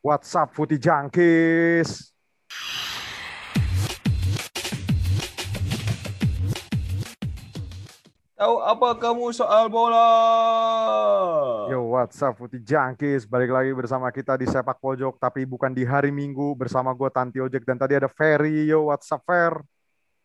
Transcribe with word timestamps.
What's 0.00 0.32
up, 0.32 0.56
Footy 0.56 0.80
Junkies? 0.80 2.08
Tahu 8.32 8.56
apa 8.64 8.96
kamu 8.96 9.30
soal 9.36 9.68
bola? 9.68 10.08
Yo, 11.68 11.92
what's 11.92 12.16
up, 12.24 12.40
Footy 12.40 12.64
Junkies? 12.64 13.28
Balik 13.28 13.52
lagi 13.52 13.70
bersama 13.76 14.08
kita 14.08 14.40
di 14.40 14.48
Sepak 14.48 14.80
Pojok, 14.80 15.20
tapi 15.20 15.44
bukan 15.44 15.76
di 15.76 15.84
hari 15.84 16.08
Minggu. 16.08 16.56
Bersama 16.56 16.96
gue, 16.96 17.12
Tanti 17.12 17.38
Ojek, 17.44 17.68
dan 17.68 17.76
tadi 17.76 17.92
ada 17.92 18.08
Ferry. 18.08 18.72
Yo, 18.72 18.88
what's 18.88 19.12
up, 19.12 19.20
Fer? 19.28 19.60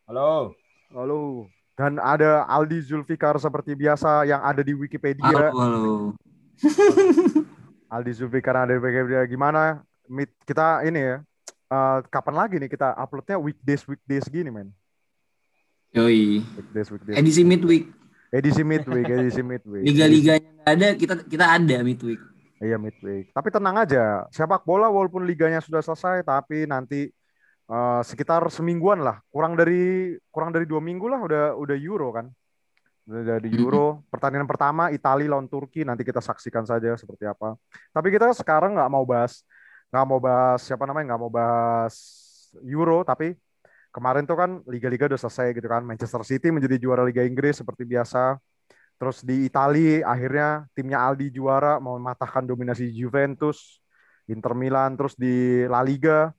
Halo. 0.07 0.55
Halo. 0.95 1.51
Dan 1.75 1.99
ada 1.99 2.47
Aldi 2.47 2.79
Zulfikar 2.87 3.35
seperti 3.37 3.75
biasa 3.75 4.23
yang 4.23 4.41
ada 4.41 4.63
di 4.63 4.71
Wikipedia. 4.71 5.51
Halo, 5.51 5.59
halo. 5.61 5.95
Aldi 7.87 8.11
Zulfikar 8.11 8.55
ada 8.67 8.75
di 8.75 8.79
Wikipedia. 8.83 9.23
Gimana? 9.23 9.79
Meet, 10.07 10.31
kita 10.47 10.83
ini 10.87 10.99
ya, 11.03 11.15
eh, 11.71 11.97
kapan 12.07 12.35
lagi 12.35 12.55
nih 12.59 12.71
kita 12.71 12.95
uploadnya 12.95 13.39
weekdays, 13.39 13.83
weekdays 13.87 14.27
gini, 14.31 14.51
men? 14.51 14.71
Yoi. 15.95 16.43
Weekdays, 16.43 16.87
weekdays. 16.91 17.15
Edisi 17.19 17.43
midweek. 17.43 17.91
Edisi 18.31 18.63
midweek, 18.63 19.07
edisi 19.07 19.43
midweek. 19.43 19.83
Liga-liganya 19.87 20.49
nggak 20.51 20.67
ada, 20.67 20.87
kita 20.99 21.13
kita 21.27 21.45
ada 21.47 21.77
midweek. 21.79 22.19
Iya 22.59 22.75
midweek. 22.75 23.31
Tapi 23.31 23.47
tenang 23.51 23.75
aja, 23.79 24.27
sepak 24.35 24.67
bola 24.67 24.91
walaupun 24.91 25.23
liganya 25.23 25.63
sudah 25.63 25.79
selesai, 25.79 26.27
tapi 26.27 26.67
nanti 26.67 27.07
eh, 27.67 28.01
sekitar 28.03 28.43
semingguan 28.51 28.99
lah, 28.99 29.23
kurang 29.31 29.55
dari 29.55 30.15
kurang 30.27 30.51
dari 30.51 30.67
dua 30.67 30.83
minggu 30.83 31.07
lah 31.07 31.19
udah 31.23 31.43
udah 31.55 31.75
Euro 31.79 32.11
kan, 32.11 32.27
dari 33.07 33.49
Euro. 33.55 34.03
Pertandingan 34.13 34.45
pertama 34.45 34.91
Italia 34.91 35.31
lawan 35.31 35.47
Turki, 35.47 35.87
nanti 35.87 36.03
kita 36.03 36.19
saksikan 36.19 36.67
saja 36.67 36.93
seperti 36.99 37.23
apa. 37.23 37.55
Tapi 37.95 38.07
kita 38.11 38.35
sekarang 38.35 38.75
nggak 38.75 38.91
mau 38.91 39.07
bahas 39.07 39.41
nggak 39.87 40.03
mau 40.03 40.19
bahas 40.19 40.59
siapa 40.67 40.83
namanya 40.83 41.15
nggak 41.15 41.21
mau 41.23 41.31
bahas 41.31 41.95
Euro, 42.67 43.07
tapi 43.07 43.39
kemarin 43.95 44.27
tuh 44.27 44.35
kan 44.35 44.49
liga-liga 44.67 45.07
udah 45.07 45.19
selesai 45.19 45.55
gitu 45.55 45.67
kan. 45.71 45.81
Manchester 45.87 46.21
City 46.27 46.51
menjadi 46.51 46.75
juara 46.75 47.07
Liga 47.07 47.23
Inggris 47.23 47.63
seperti 47.63 47.87
biasa. 47.87 48.35
Terus 48.97 49.21
di 49.21 49.45
Italia 49.45 50.03
akhirnya 50.09 50.65
timnya 50.73 51.05
Aldi 51.05 51.29
juara 51.29 51.77
mau 51.77 51.95
mematahkan 52.01 52.43
dominasi 52.43 52.89
Juventus, 52.91 53.77
Inter 54.25 54.57
Milan, 54.57 54.97
terus 54.97 55.13
di 55.13 55.63
La 55.69 55.85
Liga 55.85 56.33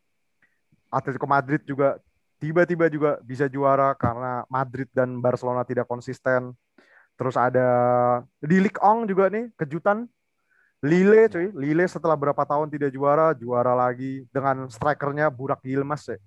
Atletico 0.91 1.28
Madrid 1.30 1.62
juga 1.62 2.00
tiba-tiba 2.39 2.86
juga 2.89 3.19
bisa 3.20 3.50
juara 3.50 3.92
karena 3.98 4.47
Madrid 4.47 4.89
dan 4.94 5.19
Barcelona 5.19 5.67
tidak 5.67 5.91
konsisten. 5.91 6.55
Terus 7.19 7.34
ada 7.34 7.69
di 8.39 8.62
Ligue 8.62 8.78
1 8.78 9.11
juga 9.11 9.27
nih 9.27 9.50
kejutan 9.58 10.06
Lille 10.78 11.27
cuy, 11.27 11.50
Lille 11.58 11.84
setelah 11.91 12.14
berapa 12.14 12.39
tahun 12.47 12.70
tidak 12.70 12.95
juara, 12.95 13.34
juara 13.34 13.75
lagi 13.75 14.22
dengan 14.30 14.70
strikernya 14.70 15.27
Burak 15.27 15.58
Yilmaz 15.67 16.06
ya. 16.06 16.19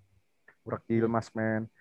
Burak 0.67 0.83
Yilmaz 0.91 1.31
men. 1.31 1.71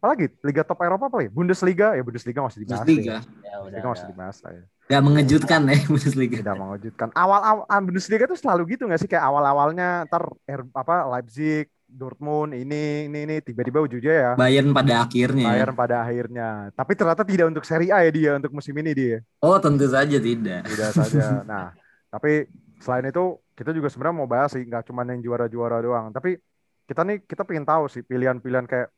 Apalagi 0.00 0.28
Liga 0.44 0.60
Top 0.64 0.80
Eropa 0.84 1.08
apa 1.08 1.16
lagi? 1.24 1.32
Bundesliga 1.32 1.96
ya 1.96 2.04
Bundesliga 2.04 2.44
masih 2.44 2.64
dibahas. 2.64 2.84
Bundesliga. 2.84 3.08
Ya. 3.08 3.20
Ya 3.24 3.24
udah. 3.24 3.60
Bundesliga 3.64 3.88
masih 3.88 4.06
dibahas 4.12 4.36
lah 4.44 4.52
ya. 4.52 4.64
Gak 4.92 5.02
mengejutkan 5.08 5.60
ya 5.64 5.76
Bundesliga. 5.88 6.36
Tidak 6.44 6.56
mengejutkan. 6.60 7.08
Awal-awal 7.16 7.64
ah, 7.64 7.80
Bundesliga 7.80 8.24
itu 8.28 8.36
selalu 8.36 8.62
gitu 8.76 8.84
nggak 8.84 9.00
sih 9.00 9.08
kayak 9.08 9.24
awal-awalnya 9.24 10.04
ntar 10.04 10.28
apa 10.76 10.94
Leipzig, 11.16 11.72
Dortmund 11.90 12.54
ini 12.54 13.10
ini 13.10 13.18
ini 13.26 13.36
tiba-tiba 13.42 13.82
ujungnya 13.82 14.14
ya 14.14 14.32
Bayern 14.38 14.70
pada 14.70 15.02
akhirnya. 15.02 15.46
Bayern 15.50 15.74
pada 15.74 15.96
akhirnya. 16.06 16.48
Tapi 16.72 16.92
ternyata 16.94 17.22
tidak 17.26 17.46
untuk 17.50 17.64
Serie 17.66 17.90
A 17.90 18.06
ya 18.06 18.10
dia 18.14 18.30
untuk 18.38 18.54
musim 18.54 18.74
ini 18.78 18.92
dia. 18.94 19.18
Oh 19.42 19.58
tentu 19.58 19.90
saja 19.90 20.16
tidak. 20.16 20.64
Tidak 20.66 20.90
saja. 20.94 21.26
Nah, 21.50 21.74
tapi 22.08 22.46
selain 22.78 23.10
itu 23.10 23.38
kita 23.58 23.74
juga 23.74 23.90
sebenarnya 23.90 24.16
mau 24.16 24.30
bahas 24.30 24.54
sih 24.54 24.62
nggak 24.62 24.86
cuma 24.88 25.02
yang 25.04 25.20
juara-juara 25.20 25.82
doang. 25.82 26.14
Tapi 26.14 26.38
kita 26.86 27.02
nih 27.04 27.26
kita 27.26 27.42
pengen 27.42 27.66
tahu 27.66 27.90
sih 27.90 28.02
pilihan-pilihan 28.06 28.66
kayak 28.70 28.88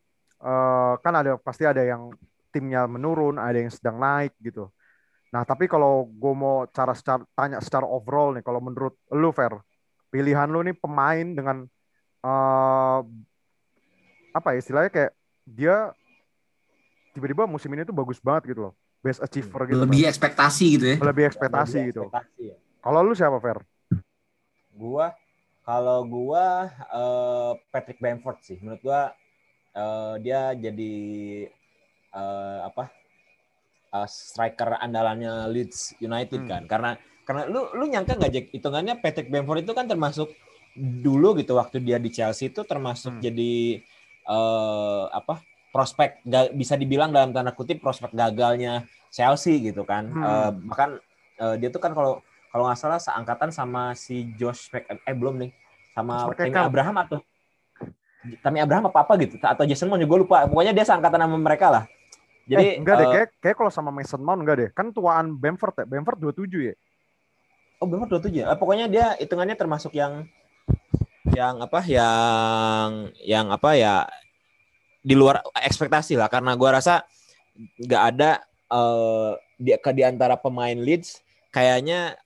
eh, 0.42 0.94
kan 1.00 1.14
ada 1.16 1.40
pasti 1.40 1.64
ada 1.64 1.80
yang 1.80 2.12
timnya 2.52 2.84
menurun, 2.84 3.40
ada 3.40 3.56
yang 3.56 3.72
sedang 3.72 3.96
naik 3.96 4.36
gitu. 4.44 4.68
Nah, 5.32 5.48
tapi 5.48 5.64
kalau 5.64 6.04
gue 6.12 6.34
mau 6.36 6.68
cara 6.68 6.92
secara, 6.92 7.24
tanya 7.32 7.56
secara 7.64 7.88
overall 7.88 8.36
nih, 8.36 8.44
kalau 8.44 8.60
menurut 8.60 9.00
lu 9.16 9.32
Fer, 9.32 9.56
pilihan 10.12 10.44
lu 10.44 10.60
nih 10.60 10.76
pemain 10.76 11.24
dengan 11.24 11.64
eh 12.22 13.00
apa 14.32 14.48
ya 14.54 14.58
istilahnya 14.58 14.88
kayak 14.88 15.12
dia 15.44 15.76
tiba-tiba 17.12 17.44
musim 17.44 17.68
ini 17.68 17.84
tuh 17.84 17.92
bagus 17.92 18.16
banget 18.16 18.54
gitu 18.54 18.70
loh, 18.70 18.74
best 19.00 19.20
achiever 19.20 19.68
gitu. 19.68 19.84
Lebih 19.84 20.00
Fer. 20.00 20.10
ekspektasi 20.10 20.64
gitu 20.72 20.86
ya. 20.88 20.96
lebih 20.98 21.24
ekspektasi 21.28 21.76
Lebih 21.76 21.88
gitu. 21.92 22.02
ekspektasi 22.08 22.42
ya. 22.48 22.56
Kalau 22.80 23.00
lu 23.04 23.12
siapa 23.12 23.36
Fer? 23.36 23.58
Gua 24.72 25.12
kalau 25.62 26.02
gua 26.02 26.44
eh, 26.72 27.52
Patrick 27.68 28.00
Bamford 28.00 28.38
sih. 28.40 28.56
Menurut 28.58 28.80
gua 28.80 29.00
eh, 29.72 30.14
dia 30.24 30.56
jadi 30.56 30.94
eh, 32.08 32.58
apa? 32.64 32.88
eh, 33.92 34.08
striker 34.08 34.80
andalannya 34.80 35.52
Leeds 35.52 36.00
United 36.00 36.40
Hmm. 36.40 36.48
kan. 36.48 36.62
Karena 36.64 36.90
karena 37.22 37.44
lu 37.46 37.68
lu 37.76 37.84
nyangka 37.86 38.16
nggak 38.16 38.32
Jack 38.32 38.46
hitungannya 38.50 38.94
Patrick 38.98 39.28
Bamford 39.28 39.62
itu 39.62 39.76
kan 39.76 39.84
termasuk 39.84 40.32
dulu 40.74 41.34
gitu 41.34 41.52
waktu 41.52 41.78
dia 41.78 41.96
di 41.96 42.08
Chelsea 42.08 42.48
itu 42.48 42.62
termasuk 42.62 43.12
Hmm. 43.12 43.22
jadi 43.22 43.52
eh, 44.24 45.04
apa? 45.10 45.42
prospek 45.68 46.20
ga- 46.22 46.52
bisa 46.52 46.76
dibilang 46.76 47.08
dalam 47.08 47.32
tanda 47.32 47.48
kutip 47.48 47.80
prospek 47.80 48.12
gagalnya 48.12 48.84
Chelsea 49.08 49.56
gitu 49.58 49.82
kan. 49.82 50.04
Hmm. 50.04 50.20
Eh, 50.20 50.50
bahkan 50.66 50.90
eh, 51.38 51.54
dia 51.56 51.68
tuh 51.68 51.80
kan 51.80 51.90
kalau 51.90 52.20
kalau 52.46 52.68
nggak 52.68 52.76
salah 52.76 53.00
seangkatan 53.00 53.48
sama 53.48 53.92
si 53.92 54.28
Josh 54.34 54.68
Mc, 54.68 54.84
eh 54.84 55.12
belum 55.12 55.40
nih 55.40 55.50
sama 55.90 56.28
Tammy. 56.30 56.52
Abraham 56.52 56.96
atau 56.98 57.18
Tammy 58.38 58.60
Abraham 58.60 58.86
apa 58.86 58.98
apa 59.00 59.12
gitu 59.16 59.34
atau 59.36 59.64
Jason 59.64 59.88
Mount 59.88 59.98
gue 59.98 60.18
lupa 60.20 60.44
pokoknya 60.44 60.70
dia 60.70 60.84
seangkatan 60.84 61.18
sama 61.18 61.36
mereka 61.36 61.66
lah 61.68 61.84
jadi 62.44 62.62
eh, 62.62 62.74
enggak 62.76 62.94
deh, 62.94 63.02
eh, 63.02 63.12
kayak, 63.12 63.28
kayak 63.40 63.56
kalau 63.56 63.70
sama 63.70 63.88
Mason 63.88 64.18
Mount 64.18 64.42
enggak 64.42 64.56
deh. 64.58 64.68
Kan 64.72 64.90
tuaan 64.90 65.32
Bamford 65.32 65.72
ya. 65.72 65.84
Bamford 65.86 66.18
27 66.18 66.68
ya. 66.68 66.74
oh 67.78 67.86
benar 67.86 68.06
27 68.06 68.28
ya 68.34 68.44
Eh, 68.46 68.58
pokoknya 68.60 68.86
dia 68.86 69.16
hitungannya 69.16 69.54
termasuk 69.54 69.94
yang 69.94 70.28
yang 71.32 71.62
apa 71.62 71.80
yang 71.86 72.88
yang 73.22 73.46
apa 73.48 73.70
ya 73.78 73.94
di 75.02 75.14
luar 75.16 75.42
ekspektasi 75.56 76.14
lah 76.18 76.28
karena 76.30 76.54
gua 76.54 76.78
rasa 76.78 77.02
nggak 77.78 78.02
ada 78.14 78.30
eh 78.72 79.30
di 79.58 79.70
ke 79.78 79.90
di 79.94 80.02
antara 80.02 80.34
pemain 80.34 80.74
Leeds 80.74 81.22
kayaknya 81.54 82.16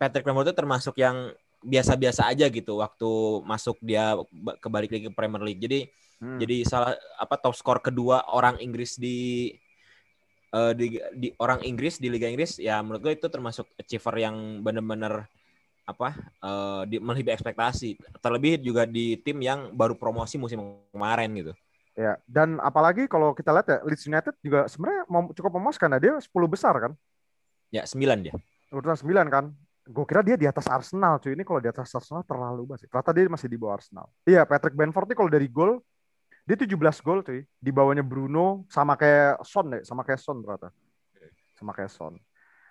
Patrick 0.00 0.24
Bamford 0.24 0.50
itu 0.50 0.56
termasuk 0.56 0.94
yang 0.98 1.30
biasa-biasa 1.60 2.24
aja 2.32 2.48
gitu 2.48 2.80
waktu 2.80 3.10
masuk 3.44 3.76
dia 3.84 4.16
ba- 4.32 4.56
kebalik 4.56 4.88
lagi 4.90 5.04
ke 5.08 5.12
Premier 5.12 5.44
League 5.44 5.60
jadi 5.60 5.86
Hmm. 6.20 6.36
jadi 6.36 6.68
salah 6.68 6.92
apa 7.16 7.40
top 7.40 7.56
skor 7.56 7.80
kedua 7.80 8.28
orang 8.28 8.60
Inggris 8.60 9.00
di 9.00 9.48
eh, 10.52 10.72
di, 10.76 11.00
di 11.16 11.32
orang 11.40 11.64
Inggris 11.64 11.96
di 11.96 12.12
Liga 12.12 12.28
Inggris 12.28 12.60
ya 12.60 12.84
menurut 12.84 13.00
gue 13.00 13.12
itu 13.16 13.24
termasuk 13.32 13.64
achiever 13.80 14.20
yang 14.20 14.60
benar-benar 14.60 15.32
apa 15.88 16.14
eh, 16.18 16.82
di 16.86 16.96
melebihi 17.02 17.34
ekspektasi 17.34 17.98
terlebih 18.22 18.62
juga 18.62 18.86
di 18.86 19.18
tim 19.20 19.40
yang 19.42 19.74
baru 19.74 19.98
promosi 19.98 20.38
musim 20.38 20.60
kemarin 20.92 21.30
gitu 21.34 21.52
Ya, 21.98 22.16
dan 22.24 22.62
apalagi 22.62 23.10
kalau 23.10 23.36
kita 23.36 23.50
lihat 23.50 23.66
ya 23.66 23.78
Leeds 23.84 24.08
United 24.08 24.34
juga 24.40 24.70
sebenarnya 24.70 25.04
cukup 25.34 25.52
memuaskan 25.58 25.98
ya. 25.98 25.98
Dia 25.98 26.14
10 26.16 26.32
besar 26.48 26.74
kan. 26.78 26.92
ya 27.70 27.86
sembilan 27.86 28.18
dia 28.24 28.34
Urutan 28.72 28.96
9 28.96 29.28
kan. 29.28 29.44
Gue 29.84 30.06
kira 30.06 30.24
dia 30.24 30.38
di 30.38 30.48
atas 30.48 30.64
Arsenal 30.70 31.20
cuy. 31.20 31.34
Ini 31.34 31.44
kalau 31.44 31.60
di 31.60 31.68
atas 31.68 31.92
Arsenal 31.92 32.22
terlalu 32.22 32.78
sih. 32.78 32.88
Ternyata 32.88 33.10
dia 33.12 33.26
masih 33.26 33.48
di 33.52 33.58
bawah 33.60 33.76
Arsenal. 33.76 34.06
Iya, 34.22 34.48
Patrick 34.48 34.78
Bamford 34.78 35.12
nih 35.12 35.18
kalau 35.18 35.30
dari 35.30 35.48
gol 35.50 35.82
dia 36.46 36.56
17 36.56 36.72
gol 37.02 37.20
cuy. 37.26 37.42
Di 37.44 37.70
bawahnya 37.74 38.06
Bruno 38.06 38.64
sama 38.72 38.94
kayak 38.94 39.42
Son 39.42 39.66
deh, 39.68 39.82
sama 39.82 40.06
kayak 40.06 40.20
Son 40.24 40.38
ternyata. 40.40 40.72
Sama 41.58 41.74
kayak 41.76 41.90
Son. 41.90 42.14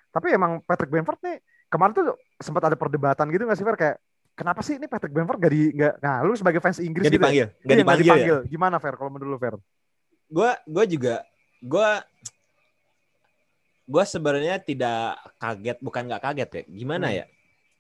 Tapi 0.10 0.28
emang 0.34 0.64
Patrick 0.64 0.90
Bamford 0.90 1.20
nih 1.22 1.38
kemarin 1.70 1.94
tuh 1.94 2.18
sempat 2.40 2.64
ada 2.66 2.78
perdebatan 2.80 3.28
gitu 3.30 3.44
nggak 3.44 3.60
sih 3.60 3.68
Fer 3.68 3.78
kayak 3.78 3.96
kenapa 4.34 4.64
sih 4.64 4.80
ini 4.80 4.88
Patrick 4.88 5.12
Bamford 5.12 5.38
gak 5.38 5.52
di 5.52 5.76
nggak 5.76 5.94
nah 6.00 6.24
lu 6.24 6.32
sebagai 6.34 6.64
fans 6.64 6.80
Inggris 6.80 7.06
Gak 7.06 7.12
gitu 7.12 7.20
ya? 7.20 7.22
dipanggil 7.22 7.48
Gak 7.68 7.78
dipanggil, 7.78 8.00
ya 8.00 8.08
dipanggil. 8.08 8.38
Gimana 8.48 8.76
Fer 8.80 8.96
kalau 8.96 9.12
menurut 9.12 9.32
lu 9.36 9.40
Fer? 9.40 9.56
gue 10.30 10.52
gue 10.64 10.86
juga 10.96 11.16
gue 11.60 11.90
gue 13.90 14.04
sebenarnya 14.06 14.62
tidak 14.62 15.18
kaget 15.42 15.78
bukan 15.82 16.04
nggak 16.06 16.24
kaget 16.24 16.50
ya 16.54 16.64
gimana 16.70 17.08
Hmm. 17.10 17.18
ya 17.20 17.26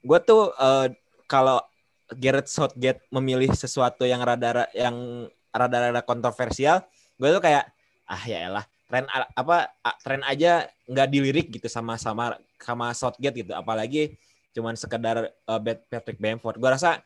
gue 0.02 0.20
tuh 0.26 0.50
eh, 0.58 0.88
kalau 1.30 1.62
Gareth 2.10 2.50
Southgate 2.50 3.06
memilih 3.14 3.54
sesuatu 3.54 4.02
yang 4.04 4.18
rada 4.26 4.66
yang 4.74 5.30
rada-rada 5.54 6.02
kontroversial 6.02 6.82
gue 7.22 7.30
tuh 7.30 7.44
kayak 7.44 7.70
ah 8.10 8.24
ya 8.26 8.50
elah 8.50 8.66
tren 8.90 9.06
apa 9.38 9.70
tren 10.02 10.26
aja 10.26 10.66
nggak 10.90 11.08
dilirik 11.14 11.48
gitu 11.54 11.70
sama 11.70 11.94
sama 12.02 12.34
sama 12.58 12.90
Southgate 12.98 13.46
gitu 13.46 13.54
apalagi 13.54 14.18
cuman 14.52 14.74
sekedar 14.74 15.18
eh, 15.28 15.60
Bet- 15.60 15.86
Patrick 15.86 16.18
Bamford 16.18 16.56
gue 16.56 16.70
rasa 16.70 17.00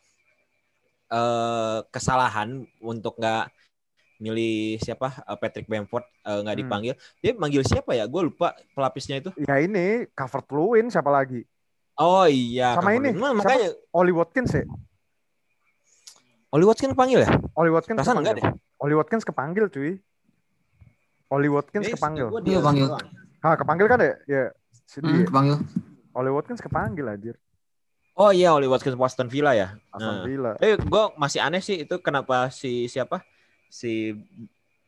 eh, 1.08 1.80
kesalahan 1.88 2.50
untuk 2.80 3.16
nggak 3.16 3.52
milih 4.18 4.80
siapa 4.80 5.22
eh, 5.22 5.38
Patrick 5.38 5.68
Bamford 5.68 6.06
eh, 6.22 6.40
nggak 6.40 6.54
Hmm. 6.54 6.64
dipanggil 6.64 6.94
dia 7.20 7.32
manggil 7.34 7.62
siapa 7.62 7.92
ya 7.92 8.06
gue 8.06 8.22
lupa 8.24 8.56
pelapisnya 8.72 9.20
itu 9.20 9.30
Ya 9.38 9.58
ini 9.58 10.08
cover 10.12 10.42
Lewin 10.50 10.88
siapa 10.88 11.10
lagi? 11.10 11.44
oh 11.96 12.26
iya 12.26 12.74
Sama 12.74 12.90
ini. 12.92 13.12
Nah, 13.12 13.30
siapa? 13.30 13.38
makanya 13.38 13.70
Oli 13.92 14.10
Watkins 14.12 14.52
ya? 14.52 14.66
Oli 16.50 16.66
Watkins 16.66 16.90
kepanggil 16.92 17.20
ya? 17.22 17.30
Oli 17.54 17.70
Watkins 17.70 17.98
kepanggil. 18.00 18.18
enggak 18.20 18.36
deh. 18.40 18.46
Oli 18.80 18.94
Watkins 18.94 19.24
kepanggil 19.24 19.66
cuy. 19.68 19.92
Oli 21.30 21.50
Watkins 21.50 21.86
Eh, 21.86 21.94
kepanggil. 21.94 22.30
gua 22.30 22.42
Iya, 22.42 22.46
dia 22.48 22.60
panggil. 22.62 22.88
Ah, 23.42 23.54
kepanggil 23.54 23.86
kan 23.86 23.98
ya? 24.00 24.14
Ya. 24.26 24.44
Sedih. 24.86 25.06
Hmm, 25.06 25.18
ya. 25.18 25.26
kepanggil. 25.28 25.58
Oli 26.14 26.30
Watkins 26.30 26.62
kepanggil 26.62 27.10
anjir. 27.10 27.36
Oh 28.14 28.30
iya, 28.30 28.54
Oli 28.54 28.70
Watkins 28.70 28.94
Aston 28.94 29.30
Villa 29.30 29.58
ya. 29.58 29.74
Aston. 29.90 30.22
Villa. 30.26 30.54
Eh, 30.62 30.78
gue 30.78 31.04
masih 31.18 31.42
aneh 31.42 31.62
sih 31.66 31.82
itu 31.82 31.98
kenapa 31.98 32.54
si 32.54 32.86
siapa 32.86 33.26
si 33.74 34.14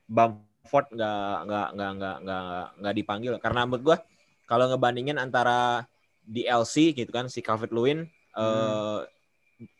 Bamford 0.05 0.93
nggak 0.93 1.37
nggak 1.49 1.67
nggak 1.73 1.91
nggak 1.97 2.15
nggak 2.21 2.65
nggak 2.77 2.93
dipanggil 3.01 3.33
karena 3.41 3.65
menurut 3.65 3.83
gue 3.83 3.97
kalau 4.45 4.69
ngebandingin 4.69 5.17
antara 5.17 5.89
DLC 6.21 6.93
gitu 6.93 7.09
kan 7.09 7.25
si 7.25 7.41
Calvert 7.41 7.73
Lewin 7.73 8.05
eh, 8.37 8.99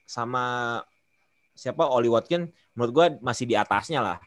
sama 0.09 0.81
siapa 1.53 1.85
Oli 1.85 2.09
Watkins 2.09 2.49
menurut 2.73 2.91
gue 2.93 3.05
masih 3.21 3.45
di 3.45 3.53
atasnya 3.53 4.01
lah 4.01 4.17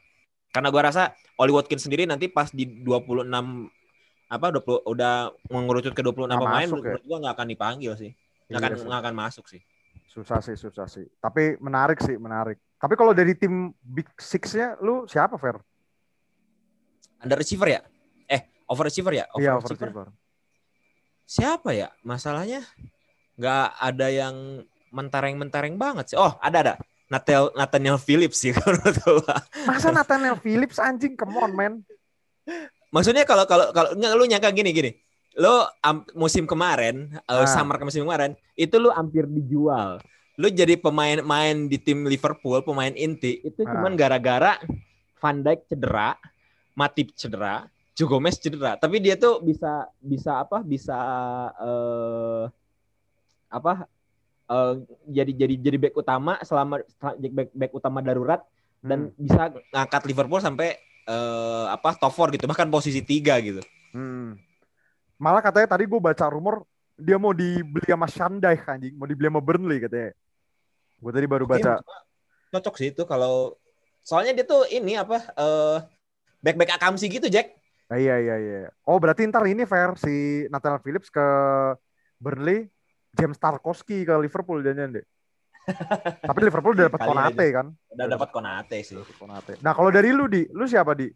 karena 0.55 0.71
gue 0.71 0.83
rasa 0.83 1.11
Oli 1.43 1.51
Watkins 1.51 1.83
sendiri 1.83 2.07
nanti 2.07 2.31
pas 2.31 2.55
di 2.55 2.67
26 2.87 3.27
apa 4.29 4.47
20 4.53 4.85
udah 4.85 5.15
mengerucut 5.49 5.93
ke 5.93 6.01
26 6.01 6.29
Nggak 6.29 6.37
pemain 6.39 6.69
masuk 6.69 6.85
ya? 6.85 6.97
gue 7.01 7.17
nggak 7.19 7.35
akan 7.35 7.47
dipanggil 7.49 7.93
sih 7.95 8.11
nggak 8.47 8.59
akan 8.59 8.69
Iya 8.69 8.77
sih. 8.77 8.87
nggak 8.87 9.01
akan 9.03 9.15
masuk 9.17 9.45
sih 9.47 9.63
Susah 10.09 10.41
sih, 10.41 10.57
susah 10.57 10.89
sih. 10.89 11.05
Tapi 11.21 11.61
menarik 11.61 12.01
sih, 12.01 12.17
menarik. 12.17 12.57
Tapi 12.75 12.97
kalau 12.97 13.13
dari 13.13 13.37
tim 13.37 13.71
Big 13.79 14.09
Six-nya, 14.17 14.75
lu 14.79 15.05
siapa, 15.05 15.37
Fer? 15.37 15.61
under 17.19 17.37
receiver 17.37 17.69
ya? 17.69 17.81
Eh, 18.25 18.41
over 18.67 18.89
receiver 18.89 19.13
ya? 19.13 19.29
Over 19.31 19.39
Iya, 19.39 19.53
receiver. 19.55 19.89
overachiever. 19.93 20.07
Siapa 21.23 21.71
ya? 21.71 21.89
Masalahnya 22.01 22.65
nggak 23.37 23.67
ada 23.77 24.07
yang 24.09 24.35
mentereng-mentereng 24.89 25.77
banget 25.77 26.11
sih. 26.11 26.17
Oh, 26.17 26.35
ada 26.41 26.57
ada. 26.57 26.75
Nathaniel, 27.07 27.53
Nathaniel 27.53 27.99
Phillips 27.99 28.41
sih 28.41 28.51
kalau 28.57 28.75
menurut 28.75 28.99
gua. 29.23 29.37
Masa 29.65 29.93
Nathaniel 29.93 30.37
Phillips 30.37 30.81
anjing, 30.81 31.15
come 31.15 31.37
on, 31.37 31.53
man. 31.53 31.73
Maksudnya 32.89 33.23
kalau 33.23 33.45
kalau 33.45 33.69
kalau 33.71 33.93
nggak, 33.93 34.13
lu 34.17 34.25
nyangka 34.25 34.51
gini 34.51 34.71
gini. 34.73 34.91
Lo 35.39 35.69
am- 35.81 36.09
musim 36.13 36.49
kemarin, 36.49 37.15
Ah. 37.25 37.47
summer 37.47 37.79
ke 37.79 37.85
musim 37.85 38.03
kemarin, 38.03 38.35
itu 38.55 38.75
lu 38.75 38.91
hampir 38.91 39.23
dijual. 39.25 40.03
Lu 40.35 40.49
jadi 40.49 40.75
pemain 40.75 41.21
main 41.21 41.67
di 41.67 41.77
tim 41.77 42.03
Liverpool, 42.03 42.59
pemain 42.61 42.91
inti, 42.91 43.39
itu 43.43 43.63
Ah. 43.63 43.71
cuman 43.71 43.95
gara-gara 43.95 44.59
Van 45.19 45.39
Dijk 45.39 45.67
cedera, 45.67 46.15
Matip 46.75 47.11
cedera, 47.13 47.67
Joe 47.93 48.07
Gomez 48.07 48.39
cedera. 48.39 48.75
Tapi 48.75 48.99
dia 48.99 49.15
tuh 49.15 49.39
bisa 49.39 49.87
bisa 49.99 50.43
apa? 50.43 50.63
Bisa 50.63 50.97
eh 51.57 52.45
apa? 53.49 53.87
eh, 54.49 54.75
jadi 55.07 55.33
jadi 55.37 55.55
jadi 55.61 55.77
back 55.79 55.95
utama 55.95 56.41
selama 56.41 56.81
jadi 57.21 57.29
back, 57.29 57.51
back 57.53 57.73
utama 57.75 58.01
darurat 58.01 58.41
dan 58.81 59.13
Hmm. 59.13 59.21
bisa 59.21 59.53
ngangkat 59.69 60.03
Liverpool 60.09 60.41
sampai 60.41 60.73
eh, 61.09 61.65
apa 61.73 61.97
top 61.97 62.13
4 62.13 62.37
gitu 62.37 62.45
bahkan 62.45 62.69
posisi 62.69 63.01
tiga 63.01 63.41
gitu. 63.41 63.65
Hmm. 63.97 64.37
Malah 65.17 65.43
katanya 65.43 65.75
tadi 65.75 65.89
gue 65.89 65.99
baca 65.99 66.29
rumor 66.29 66.63
dia 66.99 67.17
mau 67.17 67.33
dibeli 67.33 67.89
sama 67.89 68.07
Shandai 68.07 68.61
anjing, 68.63 68.95
mau 68.95 69.09
dibeli 69.09 69.33
sama 69.33 69.41
Burnley 69.41 69.79
katanya. 69.81 70.13
Gue 71.01 71.11
tadi 71.15 71.27
baru 71.27 71.49
Oke, 71.49 71.59
baca. 71.59 71.81
cocok 72.49 72.75
sih 72.81 72.89
itu 72.93 73.03
kalau 73.05 73.57
soalnya 74.05 74.33
dia 74.41 74.47
tuh 74.47 74.65
ini 74.73 74.97
apa 74.97 75.21
eh 75.37 75.79
back 76.41 76.57
back 76.59 76.71
akamsi 76.79 77.09
gitu 77.09 77.27
Jack. 77.33 77.57
Ah, 77.89 77.97
iya 77.97 78.21
iya 78.21 78.37
iya. 78.37 78.69
Oh 78.85 79.01
berarti 79.01 79.25
ntar 79.33 79.49
ini 79.49 79.65
fair 79.65 79.97
si 79.97 80.45
Nathaniel 80.53 80.85
Phillips 80.85 81.09
ke 81.09 81.25
Burnley, 82.21 82.69
James 83.17 83.41
Tarkowski 83.41 84.05
ke 84.05 84.15
Liverpool 84.21 84.61
jangan 84.61 85.01
deh. 85.01 85.07
Tapi 86.25 86.39
Liverpool 86.43 86.75
udah 86.75 86.87
dapat 86.89 87.01
Konate 87.05 87.47
kan. 87.53 87.67
Udah 87.93 88.07
dapat 88.09 88.29
Konate 88.33 88.77
sih. 88.83 88.97
Konate. 89.17 89.61
Nah 89.61 89.73
kalau 89.77 89.91
dari 89.93 90.11
lu 90.13 90.25
di, 90.27 90.45
lu 90.53 90.65
siapa 90.65 90.97
di? 90.97 91.09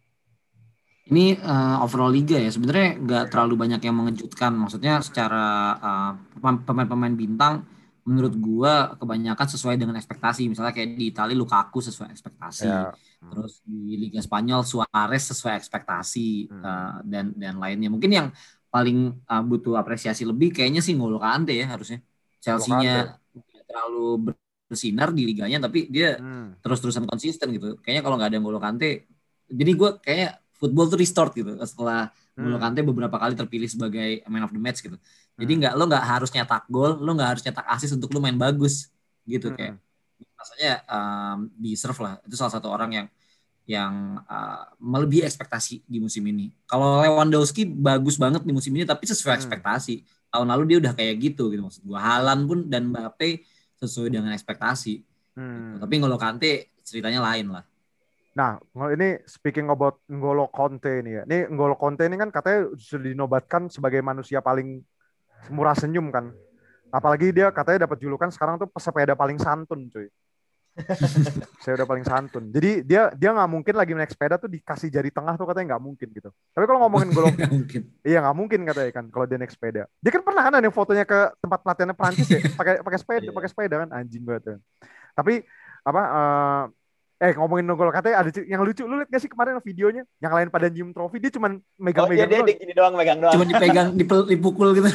Ini 1.03 1.35
eh, 1.35 1.77
overall 1.83 2.15
liga 2.15 2.39
ya 2.39 2.49
sebenarnya 2.49 2.95
nggak 3.03 3.25
terlalu 3.35 3.55
banyak 3.59 3.81
yang 3.83 3.97
mengejutkan. 3.99 4.55
Maksudnya 4.55 5.03
secara 5.03 5.77
pemain- 6.39 6.63
pemain-pemain 6.63 7.15
bintang 7.19 7.67
menurut 8.03 8.35
gua 8.35 8.99
kebanyakan 8.99 9.47
sesuai 9.47 9.79
dengan 9.79 9.95
ekspektasi. 9.99 10.51
Misalnya 10.51 10.75
kayak 10.75 10.95
di 10.99 11.11
Italia 11.11 11.39
Lukaku 11.39 11.83
sesuai 11.83 12.11
ekspektasi. 12.11 12.67
Ya. 12.67 12.91
Terus 13.23 13.63
di 13.63 13.95
Liga 13.99 14.19
Spanyol 14.19 14.67
Suarez 14.67 15.23
sesuai 15.31 15.55
ekspektasi 15.59 16.51
Hmm. 16.51 16.63
eh, 16.63 16.95
dan 17.07 17.25
dan 17.35 17.55
lainnya. 17.63 17.91
Mungkin 17.91 18.11
yang 18.11 18.29
paling 18.71 19.23
eh, 19.23 19.43
butuh 19.47 19.79
apresiasi 19.79 20.23
lebih 20.27 20.51
kayaknya 20.55 20.83
sih 20.83 20.95
N'Golo 20.99 21.19
Kante 21.23 21.55
ya 21.55 21.67
harusnya. 21.71 22.03
Chelsea-nya 22.43 23.23
terlalu 23.71 24.35
bersinar 24.73 25.13
di 25.13 25.29
liganya 25.29 25.69
tapi 25.69 25.93
dia 25.93 26.17
Hmm. 26.17 26.57
terus-terusan 26.65 27.05
konsisten 27.05 27.53
gitu. 27.53 27.77
Kayaknya 27.85 28.03
kalau 28.03 28.17
nggak 28.17 28.31
ada 28.33 28.39
N'Golo 28.41 28.57
Kante, 28.57 29.05
jadi 29.53 29.73
gue 29.77 29.91
kayak 30.01 30.33
football 30.57 30.89
tuh 30.89 30.97
restored 30.97 31.37
gitu 31.37 31.53
setelah 31.69 32.09
N'Golo 32.33 32.57
Hmm. 32.57 32.65
Kante 32.65 32.81
beberapa 32.81 33.17
kali 33.21 33.37
terpilih 33.37 33.69
sebagai 33.69 34.25
man 34.27 34.49
of 34.49 34.53
the 34.53 34.59
match 34.59 34.81
gitu. 34.81 34.97
Jadi 35.37 35.53
Hmm. 35.53 35.61
nggak 35.61 35.75
lo 35.77 35.85
nggak 35.85 36.05
harus 36.09 36.31
nyetak 36.33 36.65
gol, 36.73 36.97
lo 36.97 37.11
nggak 37.13 37.29
harus 37.37 37.43
nyetak 37.45 37.67
assist 37.69 37.93
untuk 37.93 38.09
lo 38.11 38.19
main 38.19 38.37
bagus 38.37 38.89
gitu 39.29 39.53
Hmm. 39.53 39.57
kayak 39.61 39.75
rasanya 40.35 40.73
um, 40.89 41.39
deserve 41.55 41.99
lah. 42.01 42.15
Itu 42.25 42.35
salah 42.35 42.53
satu 42.57 42.73
orang 42.73 42.91
yang 42.91 43.07
yang 43.63 44.19
uh, 44.27 44.67
melebihi 44.83 45.23
ekspektasi 45.23 45.87
di 45.87 46.03
musim 46.03 46.27
ini. 46.27 46.51
Kalau 46.67 46.99
Lewandowski 46.99 47.63
bagus 47.63 48.19
banget 48.19 48.43
di 48.43 48.51
musim 48.51 48.75
ini 48.75 48.83
tapi 48.83 49.07
sesuai 49.07 49.39
Hmm. 49.39 49.41
ekspektasi. 49.45 50.03
Tahun 50.33 50.49
lalu 50.49 50.63
dia 50.67 50.79
udah 50.83 50.93
kayak 50.99 51.15
gitu 51.21 51.47
gitu 51.53 51.63
maksud 51.63 51.87
gua. 51.87 52.01
Haaland 52.03 52.43
pun 52.49 52.59
dan 52.67 52.91
Mbappe 52.91 53.45
sesuai 53.83 54.15
dengan 54.15 54.31
ekspektasi. 54.31 55.03
Hmm. 55.35 55.83
Tapi 55.83 55.95
N'Golo 55.99 56.21
Kante 56.21 56.71
ceritanya 56.87 57.19
lain 57.23 57.51
lah. 57.51 57.65
Nah, 58.33 58.57
ini 58.97 59.21
speaking 59.29 59.69
about 59.69 60.01
N'Golo 60.09 60.49
Conte 60.49 61.05
ini 61.05 61.21
ya. 61.21 61.23
Ini 61.29 61.53
N'Golo 61.53 61.77
Conte 61.77 62.09
ini 62.09 62.17
kan 62.17 62.33
katanya 62.33 62.73
sudah 62.79 63.13
dinobatkan 63.13 63.69
sebagai 63.69 64.01
manusia 64.01 64.41
paling 64.41 64.81
murah 65.53 65.77
senyum 65.77 66.09
kan. 66.09 66.33
Apalagi 66.93 67.33
dia 67.33 67.53
katanya 67.53 67.89
dapat 67.89 68.01
julukan 68.01 68.29
sekarang 68.33 68.61
tuh 68.61 68.69
pesepeda 68.69 69.17
paling 69.17 69.41
santun, 69.41 69.89
cuy. 69.89 70.09
Saya 71.63 71.77
udah 71.77 71.87
paling 71.87 72.05
santun. 72.05 72.49
Jadi 72.49 72.81
dia 72.83 73.13
dia 73.13 73.31
nggak 73.31 73.51
mungkin 73.51 73.75
lagi 73.77 73.93
naik 73.93 74.09
sepeda 74.13 74.41
tuh 74.41 74.49
dikasih 74.49 74.89
jari 74.89 75.13
tengah 75.13 75.37
tuh 75.37 75.45
katanya 75.45 75.77
nggak 75.77 75.85
mungkin 75.85 76.09
gitu. 76.11 76.31
Tapi 76.53 76.65
kalau 76.65 76.81
ngomongin 76.89 77.09
mungkin. 77.53 77.83
Iya 78.03 78.19
nggak 78.25 78.37
mungkin 78.37 78.61
katanya 78.65 78.91
kan 78.91 79.05
kalau 79.13 79.25
dia 79.29 79.37
naik 79.37 79.53
sepeda. 79.53 79.85
Dia 80.01 80.11
kan 80.11 80.23
pernah 80.25 80.43
kan 80.43 80.53
ada 80.57 80.65
yang 80.65 80.75
fotonya 80.75 81.05
ke 81.05 81.21
tempat 81.39 81.59
pelatihannya 81.61 81.97
Prancis 81.97 82.29
ya, 82.29 82.41
pakai 82.61 82.81
pakai 82.81 82.99
sepeda, 82.99 83.29
Iya. 83.29 83.35
pakai 83.37 83.49
sepeda 83.53 83.75
kan 83.85 83.89
anjing 83.93 84.23
banget. 84.25 84.43
tuh. 84.49 84.59
Tapi 85.13 85.45
apa 85.83 86.03
eh 86.03 86.65
eh 87.23 87.33
ngomongin 87.39 87.63
N'Golo 87.63 87.95
katanya 87.95 88.27
ada 88.27 88.31
yang 88.43 88.67
lucu 88.67 88.83
lu 88.83 88.99
lihat 88.99 89.07
gak 89.07 89.23
sih 89.23 89.31
kemarin 89.31 89.55
videonya 89.63 90.03
yang 90.19 90.35
lain 90.35 90.51
pada 90.51 90.67
nyium 90.67 90.91
trofi 90.91 91.23
dia 91.23 91.31
cuman 91.31 91.55
Oh, 91.55 91.63
dia 91.63 91.79
megang-megang 91.79 92.27
dia 92.27 92.39
doang. 92.43 92.49
di- 92.51 92.59
gini 92.59 92.73
doang 92.75 92.95
megang 92.99 93.19
doang. 93.23 93.35
Cuma 93.39 93.45
dipegang, 93.47 93.89
dipukul 93.95 94.69
gitu. 94.75 94.89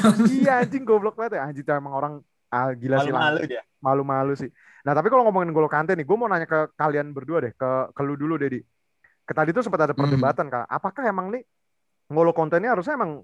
iya 0.43 0.60
anjing 0.60 0.84
goblok 0.84 1.15
banget 1.15 1.39
ya 1.39 1.48
anjing 1.48 1.63
emang 1.63 1.93
orang 1.96 2.13
ah, 2.51 2.72
gila 2.74 3.04
sih. 3.04 3.12
Malu-malu 3.12 3.39
dia. 3.48 3.62
malu-malu 3.77 4.34
sih. 4.34 4.50
Nah 4.84 4.98
tapi 4.98 5.08
kalau 5.12 5.27
ngomongin 5.27 5.54
N'Golo 5.54 5.70
Kante 5.70 5.94
nih, 5.94 6.08
gue 6.08 6.18
mau 6.18 6.25
nanya 6.25 6.50
ke 6.50 6.74
kalian 6.74 7.13
berdua 7.13 7.44
deh, 7.46 7.54
ke, 7.54 7.94
ke 7.94 8.01
lu 8.01 8.18
dulu 8.18 8.39
Dedi. 8.42 8.63
Ke 9.27 9.36
tadi 9.36 9.51
tuh 9.51 9.62
sempat 9.62 9.86
ada 9.86 9.94
Hmm. 9.94 10.01
perdebatan 10.08 10.48
kak, 10.50 10.66
apakah 10.66 11.04
emang 11.06 11.30
nih 11.30 11.44
N'Golo 12.10 12.32
Kante 12.34 12.58
ini 12.58 12.72
harusnya 12.72 12.96
emang 12.98 13.22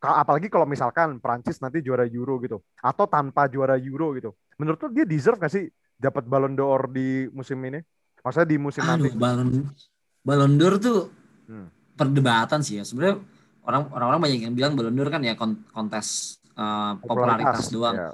apalagi 0.00 0.48
kalau 0.48 0.64
misalkan 0.64 1.20
Prancis 1.20 1.60
nanti 1.60 1.84
juara 1.84 2.08
Euro 2.08 2.40
gitu, 2.40 2.64
atau 2.80 3.04
tanpa 3.04 3.44
juara 3.52 3.76
Euro 3.76 4.16
gitu, 4.16 4.32
menurut 4.56 4.80
lu 4.80 4.88
dia 4.96 5.04
deserve 5.04 5.36
gak 5.36 5.52
sih 5.52 5.68
dapat 6.00 6.24
Ballon 6.24 6.56
d'Or 6.56 6.88
di 6.88 7.28
musim 7.36 7.60
ini? 7.68 7.84
Maksudnya 8.24 8.48
di 8.48 8.56
musim 8.56 8.80
nanti? 8.80 9.12
Aduh, 9.12 9.20
balon 9.20 9.48
Ballon 10.24 10.52
d'Or 10.56 10.74
tuh 10.80 11.12
Hmm. 11.50 11.68
perdebatan 11.98 12.64
sih 12.64 12.80
ya. 12.80 12.84
Sebenarnya 12.88 13.20
orang 13.66 13.92
orang-orang 13.92 14.20
banyak 14.24 14.40
yang 14.48 14.54
bilang 14.56 14.72
Ballon 14.72 14.96
d'Or 14.96 15.12
kan 15.12 15.20
ya 15.20 15.36
kon- 15.36 15.68
kontes 15.68 16.40
uh, 16.56 16.96
popularitas 17.04 17.68
doang. 17.68 17.96
Ya. 18.00 18.10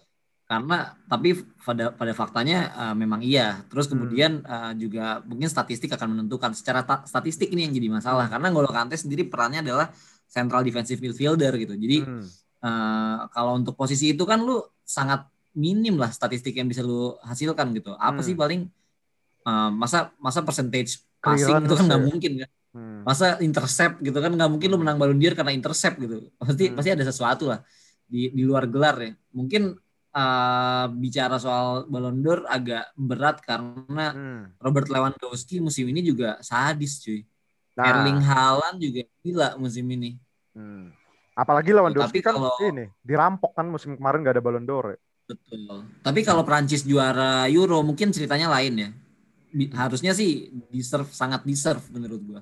Karena 0.47 0.95
tapi 1.11 1.35
pada 1.59 1.91
pada 1.91 2.13
faktanya 2.15 2.71
uh, 2.71 2.95
memang 2.95 3.19
iya. 3.19 3.67
Terus 3.67 3.91
Hmm. 3.91 3.93
kemudian 3.99 4.33
uh, 4.47 4.73
juga 4.79 5.19
mungkin 5.27 5.51
statistik 5.51 5.91
akan 5.91 6.15
menentukan. 6.15 6.55
Secara 6.55 6.87
ta- 6.87 7.03
statistik 7.03 7.51
ini 7.51 7.67
yang 7.67 7.75
jadi 7.75 7.91
masalah 7.91 8.31
karena 8.31 8.47
N'Golo 8.55 8.71
Kante 8.71 8.95
sendiri 8.95 9.27
perannya 9.27 9.67
adalah 9.67 9.91
central 10.31 10.63
defensive 10.63 11.03
midfielder 11.03 11.51
gitu. 11.59 11.75
Jadi 11.75 11.99
Hmm. 12.07 12.23
uh, 12.63 13.27
kalau 13.35 13.59
untuk 13.59 13.75
posisi 13.75 14.15
itu 14.15 14.23
kan 14.23 14.39
lu 14.39 14.63
sangat 14.87 15.27
minim 15.51 15.99
lah 15.99 16.15
statistik 16.15 16.55
yang 16.55 16.71
bisa 16.71 16.87
lu 16.87 17.19
hasilkan 17.27 17.75
gitu. 17.75 17.99
Apa 17.99 18.23
Hmm. 18.23 18.27
sih 18.31 18.39
paling 18.39 18.71
uh, 19.43 19.71
masa 19.75 20.15
masa 20.23 20.47
percentage 20.47 21.03
passing 21.19 21.59
itu 21.67 21.75
kan 21.75 21.85
nggak 21.91 22.05
mungkin 22.07 22.33
kan. 22.47 22.51
Hmm. 22.71 23.03
Masa 23.03 23.41
intercept 23.43 23.99
gitu 23.99 24.15
kan 24.15 24.31
nggak 24.31 24.47
mungkin 24.47 24.69
lu 24.71 24.79
menang 24.79 24.95
Ballon 24.95 25.19
d'Or 25.19 25.35
karena 25.35 25.51
intercept 25.51 25.99
gitu. 25.99 26.31
Pasti 26.39 26.71
Hmm. 26.71 26.77
pasti 26.79 26.91
ada 26.95 27.03
sesuatu 27.03 27.51
lah 27.51 27.67
di 28.07 28.31
di 28.31 28.47
luar 28.47 28.71
gelar 28.71 28.95
ya. 29.03 29.11
Mungkin 29.35 29.75
uh, 30.17 30.89
bicara 30.91 31.37
soal 31.37 31.85
Ballon 31.87 32.17
d'Or 32.17 32.49
agak 32.49 32.89
berat 32.97 33.39
karena 33.41 34.07
Hmm. 34.11 34.43
Robert 34.57 34.89
Lewandowski 34.89 35.61
musim 35.61 35.85
ini 35.87 36.01
juga 36.01 36.41
sadis 36.41 36.99
cuy. 36.99 37.21
Nah, 37.77 37.85
Erling 37.85 38.25
Haaland 38.25 38.81
juga 38.81 39.05
gila 39.21 39.49
musim 39.57 39.85
ini. 39.87 40.17
hmm. 40.57 40.89
apalagi 41.37 41.69
Lewandowski 41.69 42.17
Tapi 42.17 42.25
kan 42.25 42.35
kalau- 42.35 42.57
ini 42.65 42.89
dirampok 43.05 43.53
kan 43.53 43.69
musim 43.69 43.93
kemarin 43.93 44.25
gak 44.25 44.41
ada 44.41 44.43
Ballon 44.43 44.65
d'Or 44.65 44.97
ya. 44.97 44.99
Betul. 45.27 45.85
Tapi 46.01 46.21
kalau 46.23 46.41
Prancis 46.43 46.81
juara 46.81 47.45
Euro 47.47 47.83
mungkin 47.83 48.09
ceritanya 48.09 48.49
lain 48.49 48.75
ya. 48.75 48.91
bi- 49.47 49.69
harusnya 49.73 50.13
sih 50.13 50.49
deserve 50.69 51.09
sangat 51.11 51.45
deserve 51.45 51.85
menurut 51.89 52.21
gua. 52.21 52.41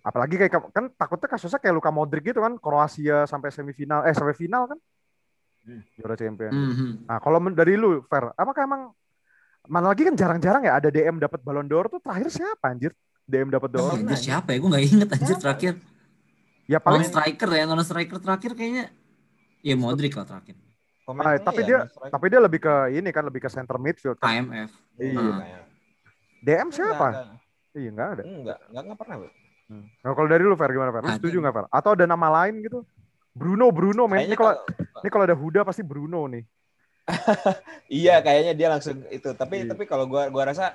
Apalagi 0.00 0.34
kayak 0.36 0.70
kan 0.70 0.90
takutnya 0.90 1.28
kasusnya 1.28 1.58
kayak 1.58 1.70
Luka 1.72 1.90
Modric 1.90 2.24
gitu 2.24 2.38
kan, 2.38 2.58
Kroasia 2.58 3.26
sampai 3.26 3.50
semifinal 3.50 4.02
eh 4.02 4.14
sampai 4.14 4.34
final 4.34 4.66
kan. 4.66 4.78
Hmm. 5.68 5.82
Juara 5.94 6.16
champion. 6.16 6.48
Mhm. 6.48 6.90
Nah, 7.04 7.18
kalau 7.20 7.36
dari 7.52 7.76
lu, 7.76 8.00
Fer, 8.02 8.32
apakah 8.32 8.64
emang 8.64 8.82
mana 9.68 9.92
lagi 9.92 10.00
kan 10.02 10.16
jarang-jarang 10.16 10.64
ya 10.64 10.72
ada 10.74 10.88
DM 10.88 11.20
dapat 11.20 11.44
Ballon 11.44 11.68
d'Or 11.68 11.86
tuh 11.86 12.00
terakhir 12.00 12.32
siapa 12.32 12.72
anjir? 12.72 12.96
DM 13.22 13.52
dapat 13.52 13.68
Oh, 13.76 13.92
d'Or. 13.92 13.92
anjir 13.94 14.16
siapa 14.16 14.48
ya? 14.50 14.58
Gue 14.58 14.68
nggak 14.72 14.84
inget 14.86 15.08
anjir 15.12 15.28
Siapa? 15.30 15.42
terakhir. 15.44 15.72
Ya 16.64 16.78
Non 16.78 16.84
paling 16.84 17.04
striker 17.04 17.48
ya, 17.50 17.62
non 17.64 17.80
striker 17.80 18.16
terakhir 18.16 18.52
kayaknya. 18.52 18.88
Ya 19.60 19.76
Modric 19.76 20.16
lah 20.16 20.24
terakhir. 20.24 20.56
Pemain- 21.04 21.24
Ah, 21.26 21.36
tapi 21.38 21.60
iya, 21.62 21.68
dia- 21.68 21.84
strike. 21.86 22.12
tapi 22.12 22.26
dia 22.28 22.40
lebih 22.40 22.60
ke 22.62 22.74
ini 22.92 23.08
kan 23.08 23.24
lebih 23.24 23.40
ke 23.40 23.48
center 23.48 23.76
midfield 23.76 24.16
kan. 24.16 24.28
KMF. 24.40 24.70
Iya. 24.96 25.12
Hmm. 25.12 25.36
Kayak- 25.38 25.66
DM 26.38 26.68
siapa? 26.70 27.08
Enggak, 27.08 27.26
Iya 27.74 27.88
enggak 27.90 28.08
ada. 28.08 28.22
enggak, 28.22 28.36
enggak, 28.38 28.58
enggak, 28.64 28.82
enggak 28.84 28.98
pernah. 28.98 29.16
Bro. 29.18 29.30
Nah, 29.68 30.12
kalau 30.14 30.28
dari 30.28 30.42
lu 30.42 30.56
Fer 30.56 30.70
gimana 30.72 30.90
Fer? 30.90 31.02
Lu 31.02 31.12
setuju 31.12 31.36
nggak 31.38 31.54
Fer? 31.54 31.66
Atau 31.68 31.90
ada 31.92 32.04
nama 32.04 32.28
lain 32.32 32.54
gitu? 32.62 32.78
Bruno, 33.38 33.70
Bruno 33.70 34.04
men. 34.10 34.26
Ini 34.26 34.34
kalau 34.34 34.58
kalau- 34.58 35.00
ini 35.06 35.08
kalau 35.08 35.24
ada 35.30 35.36
Huda 35.38 35.60
pasti 35.62 35.82
Bruno 35.86 36.26
nih. 36.26 36.42
Iya, 37.88 38.20
kayaknya 38.20 38.52
dia 38.52 38.68
langsung 38.68 39.00
itu. 39.08 39.30
Tapi 39.32 39.64
Iya. 39.64 39.70
tapi 39.72 39.86
kalau 39.86 40.04
gua 40.04 40.28
gua 40.28 40.50
rasa 40.50 40.74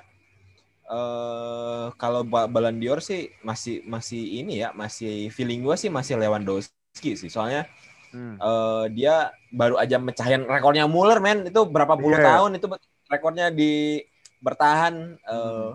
eh 0.84 1.86
kalau 1.96 2.20
Ba- 2.26 2.44
Ballon 2.44 2.76
d'Or 2.76 3.00
sih 3.00 3.32
masih 3.40 3.80
masih 3.86 4.20
ini 4.42 4.60
ya, 4.60 4.72
masih 4.72 5.28
feeling 5.30 5.64
gua 5.64 5.76
sih 5.76 5.88
masih 5.88 6.18
Lewandowski 6.18 7.14
sih. 7.14 7.30
Soalnya 7.30 7.68
Hmm. 8.14 8.38
eh, 8.38 8.84
dia 8.94 9.30
baru 9.50 9.74
aja 9.74 9.98
mecahin 9.98 10.46
rekornya 10.46 10.86
Muller 10.86 11.18
men 11.18 11.50
itu 11.50 11.60
berapa 11.66 11.98
puluh 11.98 12.14
Iya. 12.14 12.26
tahun 12.30 12.50
itu 12.56 12.66
rekornya 13.10 13.50
di 13.50 14.02
bertahan 14.38 14.94
eh, 15.18 15.70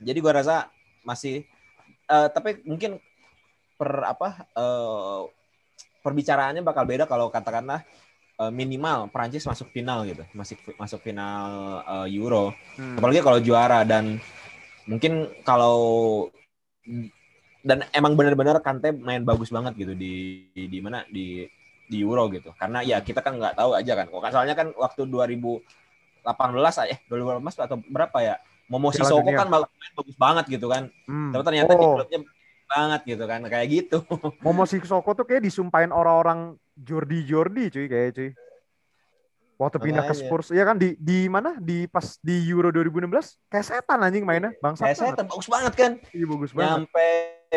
jadi 0.00 0.18
gua 0.18 0.42
rasa 0.42 0.66
masih 1.02 1.46
eh, 2.06 2.28
tapi 2.30 2.62
mungkin 2.66 2.98
per 3.76 3.90
apa 4.02 4.48
eh, 4.56 5.20
perbicaraannya 6.06 6.62
bakal 6.62 6.86
beda 6.86 7.10
kalau 7.10 7.26
katakanlah 7.26 7.82
eh, 8.38 8.52
minimal 8.54 9.10
Prancis 9.10 9.42
masuk 9.42 9.74
final 9.74 10.06
gitu 10.06 10.22
masih 10.30 10.54
masuk 10.78 11.02
final 11.02 11.82
eh, 11.82 12.14
Euro. 12.14 12.54
Hmm. 12.78 13.02
apalagi 13.02 13.20
kalau 13.26 13.42
juara 13.42 13.82
dan 13.82 14.22
mungkin 14.86 15.26
kalau 15.42 15.76
dan 17.66 17.82
emang 17.90 18.14
benar-benar 18.14 18.62
Kante 18.62 18.94
main 18.94 19.26
bagus 19.26 19.50
banget 19.50 19.74
gitu 19.74 19.92
di 19.98 20.46
di, 20.54 20.70
di 20.70 20.78
mana 20.78 21.02
di 21.10 21.42
di 21.86 21.96
Euro 22.02 22.30
gitu. 22.30 22.54
Karena 22.54 22.82
ya 22.86 23.02
kita 23.02 23.18
kan 23.18 23.34
nggak 23.34 23.58
tahu 23.58 23.74
aja 23.74 23.92
kan. 23.98 24.06
Kok 24.06 24.22
soalnya 24.30 24.54
kan 24.54 24.70
waktu 24.78 25.02
2018 25.10 26.22
eh 26.94 26.98
2018 27.10 27.66
atau 27.66 27.76
berapa 27.90 28.18
ya 28.22 28.34
Momo 28.70 28.90
Sissoko 28.90 29.30
kan 29.30 29.50
main 29.50 29.92
bagus 29.98 30.16
banget 30.18 30.44
gitu 30.46 30.70
kan. 30.70 30.90
Hmm. 31.10 31.34
tapi 31.34 31.42
ternyata 31.42 31.72
di 31.74 31.86
Oh, 31.86 31.94
klubnya 31.98 32.18
banget 32.66 33.00
gitu 33.06 33.24
kan 33.24 33.40
kayak 33.42 33.66
gitu 33.68 33.98
Momo 34.44 34.64
Sissoko 34.64 35.10
tuh 35.12 35.24
kayak 35.24 35.42
disumpahin 35.42 35.90
orang-orang 35.90 36.54
Jordi 36.74 37.24
Jordi 37.24 37.70
cuy 37.70 37.86
kayak 37.86 38.10
cuy. 38.12 38.30
Waktu 39.56 39.80
pindah 39.80 40.04
ke. 40.04 40.12
Spurs, 40.12 40.52
ya 40.52 40.68
kan 40.68 40.76
di 40.76 41.00
di 41.00 41.32
mana 41.32 41.56
di 41.56 41.88
pas 41.88 42.20
di 42.20 42.44
Euro 42.44 42.68
2016 42.68 43.08
kayak 43.48 43.64
setan 43.64 44.04
anjing 44.04 44.20
mainnya, 44.20 44.52
bangsa. 44.60 44.84
kayak 44.84 44.96
saya 45.00 45.16
bagus 45.16 45.48
banget 45.48 45.72
kan 45.72 45.92
Iya 46.12 46.26
bagus 46.28 46.52
banget. 46.52 46.84
nyampe 46.84 47.08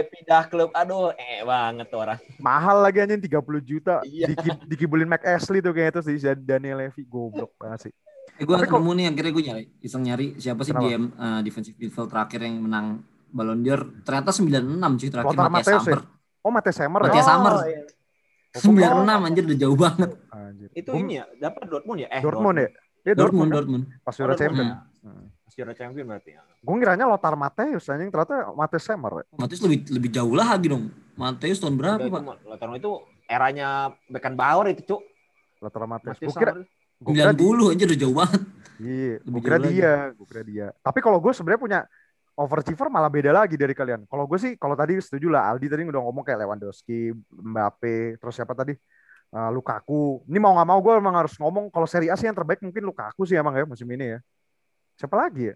pindah 0.07 0.43
klub 0.47 0.71
aduh 0.71 1.11
eh 1.11 1.43
banget 1.43 1.91
tuh 1.91 1.99
orang 1.99 2.15
Mahal 2.39 2.87
lagi 2.87 3.03
anjing 3.03 3.19
30 3.19 3.35
juta. 3.59 3.99
Iya. 4.07 4.31
Diki- 4.31 4.63
dikibulin 4.65 5.11
Mac 5.11 5.27
Ashley 5.27 5.59
tuh 5.59 5.75
kayaknya 5.75 5.99
terus 5.99 6.07
di 6.07 6.15
Daniel 6.39 6.79
Levy 6.79 7.03
goblok 7.03 7.51
banget 7.59 7.91
sih. 7.91 7.93
Eh, 8.39 8.47
gue 8.47 8.55
nemu 8.55 8.91
nih 8.95 9.05
akhirnya 9.11 9.31
gue 9.35 9.43
nyari 9.43 9.63
iseng 9.83 10.03
nyari 10.07 10.39
siapa 10.39 10.63
sih 10.63 10.71
Kenapa? 10.71 10.87
GM 10.87 11.03
eh, 11.11 11.39
defensive 11.43 11.75
midfield 11.75 12.07
terakhir 12.07 12.39
yang 12.39 12.63
menang 12.63 13.03
Ballon 13.29 13.59
d'Or 13.59 13.81
ternyata 14.01 14.29
96 14.29 14.65
cuy 14.97 15.09
terakhir 15.09 15.29
Lothar 15.29 15.47
Matthias 15.47 15.67
Matthäus 15.67 15.85
ya? 15.85 15.97
Sammer 15.99 16.01
Oh 16.39 16.51
Semer 16.71 17.01
Matthias 17.03 17.19
ya? 17.19 17.29
Sammer. 17.29 17.53
iya. 17.63 17.81
96 18.49 19.27
anjir 19.27 19.43
udah 19.45 19.59
jauh 19.59 19.77
banget 19.77 20.09
Anjir. 20.29 20.69
itu 20.73 20.89
ini 20.95 21.13
ya 21.15 21.25
dapat 21.37 21.61
Dortmund 21.67 21.99
ya 22.01 22.07
eh 22.09 22.21
Dortmund 22.21 22.57
ya? 22.57 22.69
Iya 22.99 23.13
Dortmund 23.13 23.49
kan? 23.49 23.55
Dortmund 23.55 23.83
Pas 24.01 24.11
Oh, 24.11 24.19
Euro 24.19 24.33
Dortmund 24.33 24.41
Champion. 24.41 24.67
ya. 24.67 24.77
Hmm. 24.99 25.25
Juara 25.49 25.75
champion 25.75 26.07
berarti 26.07 26.31
ya. 26.31 26.41
Gue 26.57 26.71
ngiranya 26.73 27.03
Lothar 27.03 27.35
Matthäus 27.35 27.83
anjing 27.87 28.07
ternyata 28.07 28.47
Mate 28.55 28.79
Semer 28.79 29.11
ya. 29.11 29.25
Matthias 29.35 29.59
lebih 29.59 29.79
lebih 29.89 30.09
jauh 30.09 30.31
lagi 30.31 30.67
dong 30.67 30.87
Matthias 31.13 31.59
tahun 31.59 31.75
berapa 31.75 31.99
Udah, 31.99 32.07
pak 32.09 32.21
itu, 32.23 32.47
Lautaro 32.47 32.73
itu 32.73 32.91
eranya 33.27 33.67
Beckenbauer 34.07 34.71
itu 34.71 34.81
cuk 34.87 35.01
Lothar 35.59 35.83
Matthäus. 35.83 36.15
Matius 36.15 36.31
Gue 36.31 36.39
kira, 36.39 36.51
Sammer. 36.55 36.63
gue 36.99 37.13
kira 37.13 37.31
di- 37.35 37.43
90 37.43 37.71
anjir 37.75 37.85
udah 37.85 37.99
jauh 37.99 38.15
banget 38.15 38.41
Iya, 38.79 39.15
gue 39.19 39.41
kira 39.43 39.57
dia, 39.59 39.93
gue 40.15 40.23
kira 40.25 40.41
dia. 40.41 40.67
Tapi 40.79 40.99
kalau 41.03 41.19
gue 41.19 41.35
sebenarnya 41.35 41.59
punya 41.59 41.79
overachiever 42.39 42.87
malah 42.87 43.11
beda 43.11 43.35
lagi 43.35 43.59
dari 43.59 43.75
kalian. 43.75 44.07
Kalau 44.07 44.23
gue 44.23 44.39
sih, 44.39 44.55
kalau 44.55 44.79
tadi 44.79 44.95
setuju 45.03 45.27
lah, 45.27 45.51
Aldi 45.51 45.67
tadi 45.67 45.83
udah 45.83 45.99
ngomong 45.99 46.23
kayak 46.23 46.47
Lewandowski, 46.47 47.11
Mbappe, 47.35 48.15
terus 48.15 48.33
siapa 48.39 48.55
tadi? 48.55 48.71
Eh, 49.29 49.49
Lukaku. 49.51 50.23
Ini 50.25 50.39
mau 50.39 50.55
nggak 50.55 50.67
mau 50.67 50.79
gue 50.79 50.93
emang 50.95 51.15
harus 51.19 51.35
ngomong 51.35 51.67
kalau 51.67 51.85
Serie 51.85 52.09
A 52.09 52.15
sih 52.15 52.25
yang 52.25 52.37
terbaik 52.37 52.63
mungkin 52.63 52.81
Lukaku 52.87 53.27
sih 53.27 53.35
emang 53.35 53.53
ya 53.53 53.67
musim 53.67 53.85
ini 53.91 54.15
ya. 54.15 54.19
Siapa 54.95 55.19
lagi 55.19 55.51
ya? 55.51 55.55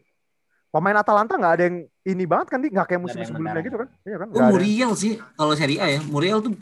Pemain 0.74 0.98
Atalanta 1.00 1.38
nggak 1.38 1.54
ada 1.58 1.63
yang 1.70 1.78
ini 2.06 2.24
banget 2.25 2.48
kan, 2.52 2.60
nggak 2.60 2.88
kayak 2.90 3.02
musim 3.02 3.18
yang 3.22 3.30
sebelumnya 3.30 3.62
gitu 3.63 3.78
kan? 3.80 3.90
Iya 4.04 4.18
kan? 4.20 4.28
Oh. 4.34 4.50
Muriel 4.52 4.92
sih 4.98 5.22
kalau 5.38 5.54
Serie 5.54 5.80
A 5.80 5.88
ya 5.88 6.02
Muriel 6.10 6.42
tuh 6.42 6.54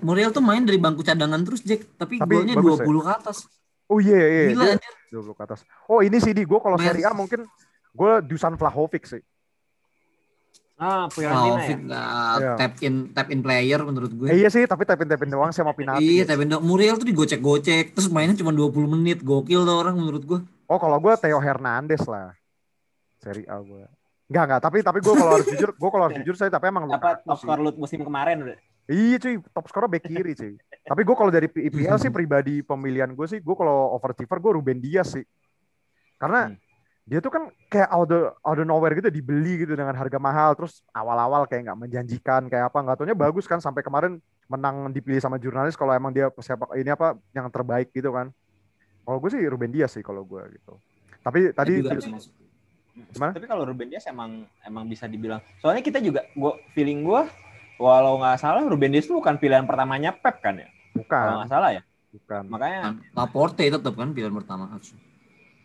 Muriel 0.00 0.32
tuh 0.32 0.40
main 0.40 0.64
dari 0.64 0.80
bangku 0.80 1.04
cadangan 1.04 1.40
terus 1.44 1.60
Jack 1.60 1.84
tapi, 2.00 2.18
Tapi 2.20 2.32
golnya 2.32 2.56
bagus 2.56 2.80
20 2.80 3.04
ke 3.04 3.12
atas 3.12 3.38
Oh 3.84 4.00
iya, 4.00 4.16
iya, 4.16 4.28
iya. 4.48 4.52
gila 4.56 4.64
Dia 4.64 4.74
anjir 4.80 4.94
20 5.12 5.36
ke 5.36 5.42
atas. 5.44 5.60
Oh 5.92 6.00
ini 6.00 6.16
sih 6.16 6.32
di 6.32 6.42
gue 6.48 6.58
kalau 6.60 6.80
Serie 6.80 7.04
A 7.04 7.12
mungkin 7.12 7.44
gue 7.92 8.12
Dusan 8.24 8.56
Vlahovic 8.56 9.04
sih. 9.04 9.22
Ah, 10.74 11.06
Fiorentina 11.06 11.30
ya. 11.30 11.54
Vlahovic 11.54 11.78
nggak 11.80 12.04
Iya. 12.34 12.52
tap 12.56 12.72
in 12.80 12.94
tap 13.10 13.28
in 13.30 13.40
player 13.40 13.80
menurut 13.80 14.10
gue 14.10 14.26
Eh, 14.26 14.36
iya 14.36 14.48
sih, 14.48 14.66
tapi 14.66 14.82
tapin-tapin 14.82 15.30
doang 15.30 15.54
sama 15.54 15.70
penalti. 15.70 16.02
Iya, 16.02 16.26
tapi 16.26 16.44
dong 16.44 16.60
Muriel 16.60 16.98
tuh 16.98 17.06
digocek-gocek, 17.06 17.94
terus 17.94 18.10
mainnya 18.10 18.34
cuma 18.34 18.50
20 18.50 18.90
menit. 18.90 19.22
Gokil 19.22 19.62
tuh 19.62 19.76
orang 19.76 19.94
menurut 19.94 20.22
gua. 20.24 20.40
Oh 20.66 20.76
kalau 20.76 20.98
gue 20.98 21.14
Theo 21.16 21.38
Hernandez 21.38 22.02
lah. 22.04 22.34
Seri 23.16 23.46
A 23.46 23.62
gue. 23.62 23.86
Enggak 24.26 24.44
enggak, 24.44 24.60
tapi 24.60 24.78
tapi 24.80 24.98
gue 24.98 25.14
kalau 25.14 25.32
harus 25.32 25.46
jujur, 25.46 25.70
gue 25.70 25.90
kalau 25.90 26.04
harus 26.04 26.16
jujur 26.18 26.34
saya 26.34 26.50
tapi 26.50 26.66
emang 26.66 26.90
Apa 26.90 27.22
top 27.22 27.38
skor 27.38 27.60
lu 27.60 27.70
musim 27.76 28.02
kemarin 28.02 28.42
udah. 28.42 28.58
Iya 28.84 29.16
cuy, 29.16 29.34
top 29.40 29.64
scorer 29.64 29.88
back 29.88 30.04
kiri 30.04 30.32
cuy. 30.34 30.54
tapi 30.84 31.00
gue 31.00 31.16
kalau 31.16 31.30
dari 31.30 31.48
IPL 31.48 31.96
sih 31.96 32.10
pribadi 32.16 32.60
pemilihan 32.60 33.08
gue 33.08 33.24
sih, 33.24 33.38
gue 33.38 33.54
kalau 33.54 33.94
overachiever 33.94 34.36
gue 34.38 34.52
Ruben 34.54 34.76
Dias 34.76 35.12
sih. 35.12 35.24
Karena 36.16 36.50
Hmm. 36.50 36.58
Dia 37.04 37.20
tuh 37.20 37.28
kan 37.28 37.52
kayak 37.68 37.88
out 37.92 38.08
the, 38.08 38.32
out 38.40 38.56
the 38.56 38.64
nowhere 38.64 38.96
gitu 38.96 39.12
dibeli 39.12 39.60
gitu 39.60 39.76
dengan 39.76 39.92
harga 39.92 40.16
mahal 40.16 40.56
terus 40.56 40.80
awal-awal 40.96 41.44
kayak 41.44 41.68
nggak 41.68 41.80
menjanjikan 41.84 42.48
kayak 42.48 42.72
apa 42.72 42.78
nggak 42.80 42.96
taunya 42.96 43.16
bagus 43.16 43.44
kan 43.44 43.60
sampai 43.60 43.84
kemarin 43.84 44.16
menang 44.48 44.88
dipilih 44.88 45.20
sama 45.20 45.36
jurnalis 45.36 45.76
kalau 45.76 45.92
emang 45.92 46.16
dia 46.16 46.32
siapa 46.40 46.72
ini 46.76 46.88
apa 46.88 47.20
yang 47.36 47.52
terbaik 47.52 47.92
gitu 47.92 48.08
kan 48.08 48.32
kalau 49.04 49.20
gue 49.20 49.30
sih 49.36 49.44
Ruben 49.44 49.68
Dias 49.68 49.92
sih 49.92 50.00
kalau 50.00 50.24
gue 50.24 50.40
gitu 50.56 50.80
tapi 51.24 51.52
tadi 51.56 51.80
juga 51.80 51.96
masuk. 51.96 52.32
Gimana? 52.94 53.32
Tapi 53.34 53.46
kalau 53.50 53.66
Ruben 53.66 53.90
Dias 53.90 54.06
emang 54.06 54.46
emang 54.62 54.86
bisa 54.86 55.10
dibilang. 55.10 55.42
Soalnya 55.58 55.82
kita 55.82 55.98
juga 55.98 56.22
gua 56.38 56.54
feeling 56.76 57.02
gua 57.02 57.26
walau 57.74 58.22
nggak 58.22 58.38
salah 58.38 58.62
Ruben 58.62 58.94
Dias 58.94 59.10
itu 59.10 59.18
bukan 59.18 59.34
pilihan 59.34 59.66
pertamanya 59.66 60.14
Pep 60.14 60.38
kan 60.38 60.62
ya. 60.62 60.68
Kalau 60.70 61.02
bukan 61.02 61.34
nggak 61.42 61.50
salah 61.50 61.70
ya. 61.74 61.82
bukan 62.14 62.42
Makanya 62.46 62.78
Kan, 62.86 62.94
Laporte 63.10 63.66
tetap 63.66 63.94
kan 63.98 64.14
pilihan 64.14 64.30
pertama 64.30 64.70
harus. 64.70 64.94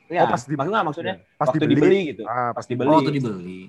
Ya 0.09 0.25
pas 0.25 0.41
di- 0.41 0.57
maksudnya 0.57 0.81
maksudnya 0.81 1.15
pas 1.37 1.47
waktu 1.47 1.63
dibeli, 1.63 1.75
dibeli, 1.77 1.99
gitu. 2.09 2.23
ah, 2.25 2.49
Pas 2.51 2.59
pas 2.59 2.65
dibeli. 2.65 2.89
Oh, 2.89 2.99
tuh 2.99 3.13
dibeli. 3.13 3.59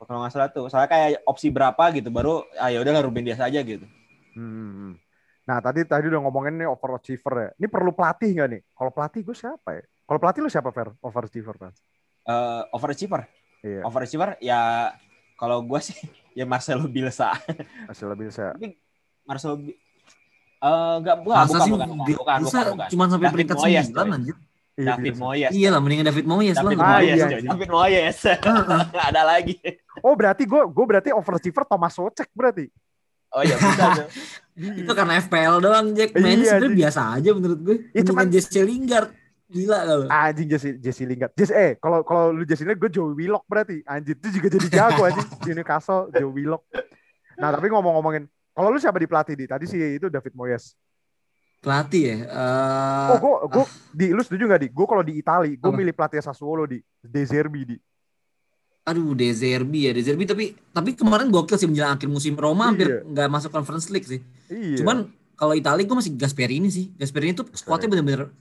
Kalau 0.00 0.18
nggak 0.18 0.32
salah 0.32 0.48
tuh. 0.48 0.64
Soalnya 0.66 0.88
kayak 0.88 1.08
opsi 1.22 1.48
berapa 1.48 1.82
gitu 1.92 2.08
baru 2.08 2.40
ah 2.56 2.66
ya 2.66 2.80
udahlah 2.80 3.04
Ruben 3.04 3.22
Dias 3.22 3.38
aja 3.38 3.60
gitu. 3.60 3.84
Hmm. 4.32 4.96
Nah 5.44 5.58
tadi 5.58 5.84
tadi 5.84 6.08
udah 6.08 6.20
ngomongin 6.20 6.56
nih 6.56 6.66
overachiever 6.66 7.34
ya. 7.36 7.50
Ini 7.54 7.66
perlu 7.66 7.92
pelatih 7.92 8.32
nggak 8.32 8.48
nih? 8.48 8.60
Kalau 8.70 8.90
pelatih 8.90 9.20
gue 9.20 9.36
siapa 9.36 9.70
ya? 9.72 9.84
Kalau 9.84 10.18
pelatih 10.18 10.40
lu 10.40 10.48
siapa 10.48 10.70
Fer? 10.70 10.88
Overachiever 10.98 11.54
Fer? 11.54 11.72
Eh 12.22 12.62
overachiever. 12.72 13.20
Iya. 13.60 13.80
Overachiever 13.84 14.40
ya 14.40 14.90
kalau 15.36 15.60
gua 15.60 15.78
sih 15.78 15.94
ya 16.38 16.44
Marcelo 16.44 16.88
Bielsa. 16.88 17.36
Hasil 17.86 18.08
lebih 18.08 18.32
saya. 18.32 18.56
Marcelo 19.22 19.56
Bi- 19.56 19.76
eh 20.60 20.94
enggak 20.96 21.24
bukan 21.24 21.36
Masa 21.38 21.48
bukan, 21.50 21.60
sih 21.60 21.72
bukan, 21.72 21.88
bukan, 21.88 21.98
bukan, 22.14 22.38
bisa 22.38 22.58
bukan, 22.58 22.72
bukan. 22.74 22.88
cuma 22.88 23.04
sampai 23.06 23.28
peringkat 23.30 23.56
Moyes, 23.56 23.86
9 23.86 23.96
coy. 23.96 24.08
anjir. 24.12 24.36
Iya, 24.72 24.96
David 24.96 25.12
bisa. 25.12 25.20
Moyes. 25.20 25.50
Iya 25.50 25.68
lah 25.68 25.80
mendingan 25.80 26.06
David 26.06 26.26
Moyes 26.26 26.56
lah. 26.56 26.62
David 26.64 26.78
Ah, 26.78 26.88
Moyes, 26.90 27.08
iya, 27.10 27.24
anjing. 27.26 27.48
David 27.50 27.70
Moyes. 27.70 28.18
Nggak 28.90 29.06
ada 29.06 29.22
lagi. 29.22 29.54
Oh 30.00 30.14
berarti 30.14 30.42
gue 30.44 30.62
gue 30.64 30.84
berarti 30.86 31.08
overachiever 31.10 31.64
Thomas 31.64 31.92
Socek 31.92 32.28
berarti. 32.30 32.66
Oh 33.30 33.42
iya 33.42 33.54
bisa. 33.54 34.06
Itu 34.80 34.92
karena 34.92 35.18
FPL 35.18 35.58
doang 35.58 35.86
Jack. 35.92 36.14
Main 36.14 36.40
Iya, 36.40 36.56
sebenarnya 36.56 36.56
anjing. 36.60 36.74
biasa 36.76 37.00
aja 37.12 37.30
menurut 37.32 37.58
gue. 37.60 37.76
Iya, 37.76 38.02
Mendingan 38.02 38.08
cuman- 38.08 38.30
Jesse 38.30 38.60
Lingard. 38.60 39.10
Gila 39.46 39.78
kalau. 39.82 40.04
Anjing 40.06 40.48
Jesse 40.48 40.70
Jesse 40.78 41.04
Lingard. 41.04 41.32
Jesse 41.34 41.52
eh 41.52 41.72
kalau 41.76 42.00
kalau 42.00 42.30
lu 42.30 42.42
Jesse 42.42 42.62
Lingard 42.62 42.80
gue 42.80 42.90
Joe 42.92 43.12
Willock 43.12 43.44
berarti. 43.44 43.82
Anjir 43.84 44.14
itu 44.14 44.28
juga 44.32 44.48
jadi 44.48 44.66
jago 44.70 45.02
anjing 45.02 45.26
di 45.44 45.50
Newcastle 45.52 46.08
Joe 46.10 46.30
Willock. 46.30 46.62
Nah 47.36 47.50
tapi 47.50 47.66
ngomong-ngomongin 47.66 48.24
kalau 48.50 48.68
lu 48.68 48.78
siapa 48.78 48.96
di 48.96 49.06
pelatih 49.06 49.34
di? 49.34 49.44
Tadi 49.44 49.64
sih 49.64 49.78
itu 49.96 50.06
David 50.06 50.32
Moyes. 50.32 50.74
Pelatih 51.60 52.02
ya. 52.02 52.16
eh, 52.24 53.08
Oh 53.10 53.18
gue 53.18 53.34
gue 53.50 53.64
di 53.90 54.06
lu 54.10 54.20
setuju 54.20 54.44
nggak 54.46 54.60
di? 54.60 54.68
Gue 54.68 54.86
kalau 54.86 55.02
di 55.02 55.12
Itali 55.14 55.54
gue 55.54 55.70
milih 55.70 55.92
pelatih 55.92 56.18
Sassuolo 56.18 56.64
di 56.64 56.80
De 56.98 57.22
Zerbi 57.22 57.62
di. 57.64 57.76
aduh 58.80 59.12
De 59.12 59.28
Zerbi 59.30 59.86
ya 59.86 59.92
De 59.92 60.00
Zerbi 60.00 60.24
tapi 60.24 60.44
tapi 60.66 60.90
kemarin 60.92 61.28
gokil 61.28 61.54
sih 61.54 61.68
menjelang 61.68 61.94
akhir 61.94 62.08
musim 62.08 62.32
Roma 62.32 62.64
hampir 62.66 62.88
Iya. 62.90 63.00
nggak 63.04 63.28
masuk 63.28 63.50
Conference 63.50 63.86
League 63.88 64.04
sih. 64.04 64.24
Iya. 64.48 64.80
Cuman 64.80 65.04
kalau 65.36 65.52
Italia 65.52 65.84
gue 65.84 65.94
masih 65.94 66.12
Gasperini 66.12 66.68
sih. 66.68 66.88
Gasperini 66.94 67.32
tuh 67.32 67.44
squadnya 67.52 67.86
bener-bener 67.86 68.32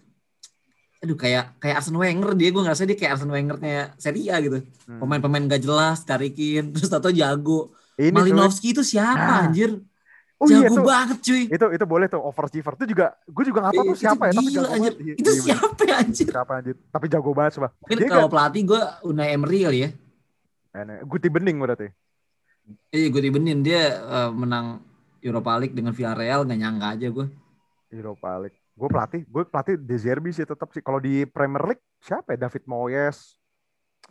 aduh 0.99 1.15
kayak 1.15 1.55
kayak 1.57 1.79
Arsene 1.79 1.95
Wenger 1.95 2.35
dia 2.35 2.49
gue 2.49 2.59
ngerasa 2.59 2.83
dia 2.83 2.91
kayak 2.93 3.11
Arsene 3.15 3.31
Wengernya 3.31 3.95
Serie 3.95 4.31
A 4.31 4.39
gitu. 4.39 4.63
Hmm. 4.83 4.99
Pemain-pemain 4.99 5.43
gak 5.45 5.61
jelas 5.61 6.03
tarikin 6.03 6.63
terus 6.73 6.87
tato 6.87 7.07
jago. 7.09 7.71
ini. 7.95 8.11
Malinowski 8.11 8.71
itu 8.71 8.79
siapa 8.81 9.19
Nah. 9.19 9.39
anjir? 9.43 9.75
Oh 10.39 10.47
iya 10.47 10.65
jago 10.65 10.75
tuh. 10.79 10.85
banget 10.87 11.17
cuy. 11.19 11.43
Itu 11.51 11.65
itu 11.69 11.85
boleh 11.85 12.07
tuh 12.07 12.21
overachiever. 12.23 12.73
Itu 12.79 12.85
juga 12.87 13.05
gue 13.27 13.43
juga 13.43 13.59
nggak 13.59 13.75
tahu 13.75 13.83
tuh 13.83 13.91
Itu 13.91 13.99
siapa 13.99 14.23
ya, 14.23 14.33
tapi 14.33 14.49
jago 14.49 14.65
anjir. 14.65 14.79
banget. 14.79 14.93
Iya, 15.03 15.13
Itu 15.19 15.29
iya, 15.29 15.41
siapa 15.43 15.81
ya 15.83 15.95
anjir? 15.99 16.27
Siapa 16.31 16.51
anjir? 16.55 16.75
Tapi 16.87 17.05
jago 17.11 17.31
banget 17.35 17.51
coba. 17.59 17.67
Mungkin 17.77 17.97
Dia 17.99 18.07
kalau 18.07 18.29
pelatih 18.31 18.63
gue 18.63 18.81
Unai 19.03 19.27
Emery 19.35 19.59
kali 19.67 19.79
ya. 19.83 19.89
Guti 21.03 21.27
bening 21.27 21.57
berarti. 21.59 21.87
Iya 22.89 23.07
gue 23.09 23.21
dibenin 23.21 23.59
dia 23.59 23.83
eh, 23.99 24.31
menang 24.31 24.79
Europa 25.19 25.57
League 25.59 25.75
dengan 25.75 25.91
Villarreal 25.91 26.47
nggak 26.47 26.59
nyangka 26.59 26.87
aja 26.95 27.07
gue. 27.11 27.27
Europa 27.91 28.29
League. 28.39 28.57
Gue 28.79 28.87
pelatih, 28.87 29.21
gue 29.27 29.43
pelatih 29.43 29.75
De 29.75 29.97
Zerbi 29.99 30.31
sih 30.31 30.47
tetap 30.47 30.71
sih. 30.71 30.79
Kalau 30.79 31.03
di 31.03 31.27
Premier 31.27 31.59
League 31.67 31.83
siapa 31.99 32.37
ya? 32.37 32.47
David 32.47 32.63
Moyes. 32.63 33.35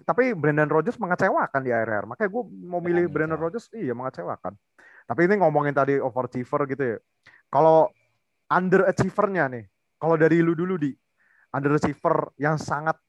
Tapi 0.04 0.36
Brendan 0.36 0.68
Rodgers 0.68 1.00
mengecewakan 1.00 1.64
di 1.64 1.72
akhir-akhir. 1.72 2.04
Makanya 2.04 2.30
gue 2.30 2.42
mau 2.68 2.78
milih 2.78 3.08
Ya, 3.08 3.10
Brendan. 3.10 3.40
Rodgers, 3.40 3.72
iya 3.72 3.96
mengecewakan. 3.96 4.52
Tapi 5.08 5.24
ini 5.24 5.40
ngomongin 5.40 5.72
tadi 5.72 5.96
overachiever 5.96 6.68
gitu 6.68 6.84
ya. 6.84 6.98
Kalau 7.48 7.88
underachiever-nya 8.52 9.48
nih, 9.48 9.64
kalau 9.96 10.20
dari 10.20 10.44
lu 10.44 10.52
dulu 10.52 10.76
di 10.76 10.92
underachiever 11.48 12.36
yang 12.36 12.60
sangat 12.60 13.00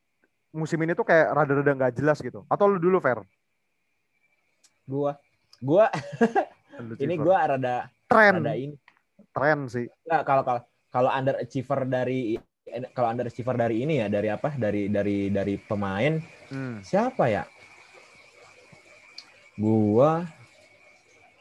musim 0.56 0.80
ini 0.80 0.96
tuh 0.96 1.04
kayak 1.04 1.36
rada-rada 1.36 1.76
nggak 1.76 1.94
jelas 2.00 2.24
gitu. 2.24 2.48
Atau 2.48 2.72
lu 2.72 2.80
dulu 2.80 3.04
Fer? 3.04 3.20
Gua 4.88 5.12
gua 5.60 5.92
ini 7.04 7.20
gua 7.20 7.46
rada 7.52 7.92
tren, 8.08 8.40
rada 8.40 8.56
ini. 8.56 8.80
tren 9.36 9.68
sih. 9.68 9.92
Nggak, 10.08 10.24
kalau 10.24 10.44
kalau 10.48 10.62
kalau 10.90 11.10
underachiever 11.12 11.84
dari 11.84 12.40
kalau 12.96 13.12
underachiever 13.12 13.60
dari 13.60 13.84
ini 13.84 14.00
ya 14.00 14.08
dari 14.08 14.32
apa? 14.32 14.56
Dari 14.56 14.88
dari 14.88 15.28
dari 15.28 15.60
pemain 15.60 16.16
Hmm. 16.50 16.82
siapa 16.82 17.28
ya? 17.30 17.44
Gua 19.60 20.24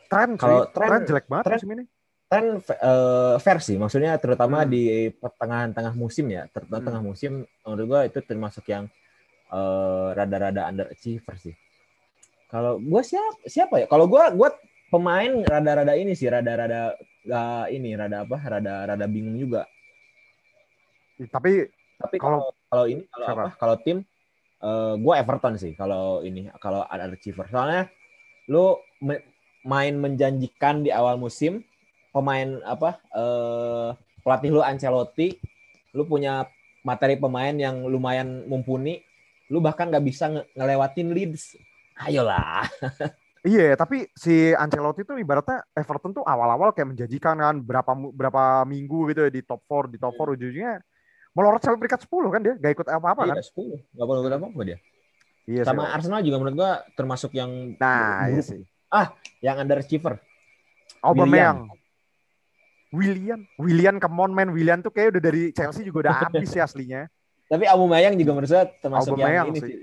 Tren. 0.08 0.30
Kalau 0.34 0.64
tren, 0.68 0.88
tren- 0.88 1.04
jelek 1.06 1.26
banget 1.28 1.44
tren- 1.46 1.60
musim 1.60 1.72
ini. 1.72 1.84
kan 2.28 2.44
eh, 2.60 3.34
versi 3.40 3.80
maksudnya 3.80 4.12
terutama 4.20 4.60
Hmm. 4.60 4.68
di 4.68 4.84
pertengahan 5.08 5.72
tengah 5.72 5.96
musim 5.96 6.28
ya 6.28 6.44
terutama 6.46 6.76
Hmm. 6.76 6.86
tengah 6.92 7.02
musim 7.02 7.32
menurut 7.64 7.84
gua 7.88 8.00
itu 8.04 8.20
termasuk 8.20 8.68
yang 8.68 8.84
eh, 9.48 10.08
rada-rada 10.12 10.68
underachiever 10.68 11.40
sih 11.40 11.56
kalau 12.52 12.76
gua 12.84 13.00
siapa 13.00 13.40
siapa 13.48 13.80
ya 13.80 13.86
kalau 13.88 14.04
gua 14.04 14.28
gua 14.28 14.52
pemain 14.88 15.40
rada-rada 15.40 15.96
ini 15.96 16.12
sih 16.12 16.28
rada-rada 16.28 16.92
nggak 17.24 17.64
ini 17.72 17.90
rada 17.96 18.28
apa 18.28 18.36
rada-rada 18.36 19.06
bingung 19.08 19.40
juga 19.40 19.64
Tapi 21.32 21.64
tapi 21.96 22.16
Kalau- 22.20 22.52
kalau 22.68 22.84
ini 22.86 23.08
kalau 23.08 23.24
siapa? 23.24 23.40
apa 23.40 23.50
kalau 23.56 23.76
tim 23.80 23.98
eh, 24.60 24.94
gua 25.00 25.16
Everton 25.16 25.56
sih 25.56 25.72
kalau 25.72 26.20
ini 26.20 26.52
kalau 26.60 26.84
underachiever 26.84 27.48
soalnya 27.48 27.88
lu 28.52 28.76
me- 29.00 29.24
main 29.66 29.94
menjanjikan 29.98 30.82
di 30.86 30.90
awal 30.94 31.18
musim 31.18 31.62
pemain 32.14 32.58
apa 32.64 32.98
eh 33.14 33.88
pelatih 34.22 34.50
lu 34.54 34.60
Ancelotti 34.64 35.38
lu 35.96 36.04
punya 36.04 36.44
materi 36.84 37.16
pemain 37.18 37.52
yang 37.56 37.84
lumayan 37.88 38.44
mumpuni 38.48 39.00
lu 39.48 39.58
bahkan 39.64 39.88
nggak 39.88 40.04
bisa 40.04 40.28
nge- 40.28 40.48
ngelewatin 40.56 41.08
Leeds. 41.12 41.56
Ayolah. 41.98 42.68
Iya, 43.46 43.78
tapi 43.78 44.02
si 44.18 44.50
Ancelotti 44.50 45.06
tuh 45.06 45.16
ibaratnya 45.16 45.62
Everton 45.70 46.10
tuh 46.10 46.26
awal-awal 46.26 46.74
kayak 46.74 46.90
menjanjikan 46.90 47.38
kan 47.38 47.56
berapa 47.62 47.94
berapa 47.94 48.66
minggu 48.66 49.14
gitu 49.14 49.24
ya 49.24 49.30
di 49.30 49.46
top 49.46 49.62
4, 49.62 49.94
di 49.94 49.98
top 50.02 50.10
4 50.18 50.34
ujungnya 50.34 50.82
melorot 51.38 51.62
sampai 51.62 51.78
peringkat 51.78 52.02
10 52.02 52.28
kan 52.34 52.40
dia, 52.42 52.54
gak 52.58 52.72
ikut 52.74 52.86
apa-apa 52.90 53.22
kan? 53.30 53.36
iya 53.38 53.42
10 53.46 53.78
nggak 53.94 54.06
perlu 54.10 54.20
apa 54.26 54.46
apa 54.50 54.62
dia. 54.66 54.78
Iya 55.46 55.62
sih. 55.62 55.70
sama 55.70 55.82
Arsenal 55.94 56.20
juga 56.26 56.36
menurut 56.42 56.56
gua 56.58 56.72
termasuk 56.98 57.30
yang 57.32 57.78
Nah, 57.78 58.26
iya 58.26 58.42
buruk, 58.42 58.58
sih. 58.90 59.08
yang 59.40 59.56
underachiever 59.58 60.18
Aubameyang. 60.98 61.70
William, 62.88 63.44
William 63.54 64.00
come 64.00 64.16
on 64.18 64.32
man, 64.32 64.48
William 64.48 64.80
tuh 64.80 64.88
kayak 64.88 65.12
udah 65.12 65.22
dari 65.22 65.52
Chelsea 65.52 65.84
juga 65.84 66.08
udah 66.08 66.14
habis 66.24 66.48
sih 66.48 66.58
aslinya. 66.58 67.04
tapi 67.44 67.64
Aubameyang 67.64 68.16
juga 68.16 68.32
menurut 68.32 68.48
saya 68.48 68.64
termasuk 68.66 69.12
Aubameyang 69.12 69.34
yang 69.34 69.48
ini 69.50 69.60
sih. 69.60 69.68
sih 69.68 69.78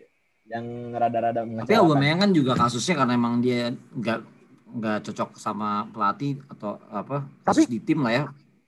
yang 0.45 0.65
rada-rada 0.91 1.41
Tapi. 1.41 1.73
Aubameyang 1.75 2.19
kan 2.19 2.31
juga 2.31 2.53
kasusnya 2.55 2.95
karena 2.95 3.13
emang 3.13 3.41
dia 3.41 3.73
nggak 3.73 4.19
nggak 4.75 4.97
cocok 5.01 5.29
sama 5.37 5.85
pelatih 5.89 6.41
atau 6.47 6.77
apa 6.89 7.25
kasus 7.41 7.65
Tapi- 7.65 7.71
di 7.71 7.79
tim 7.79 8.01
lah 8.01 8.11
ya. 8.11 8.23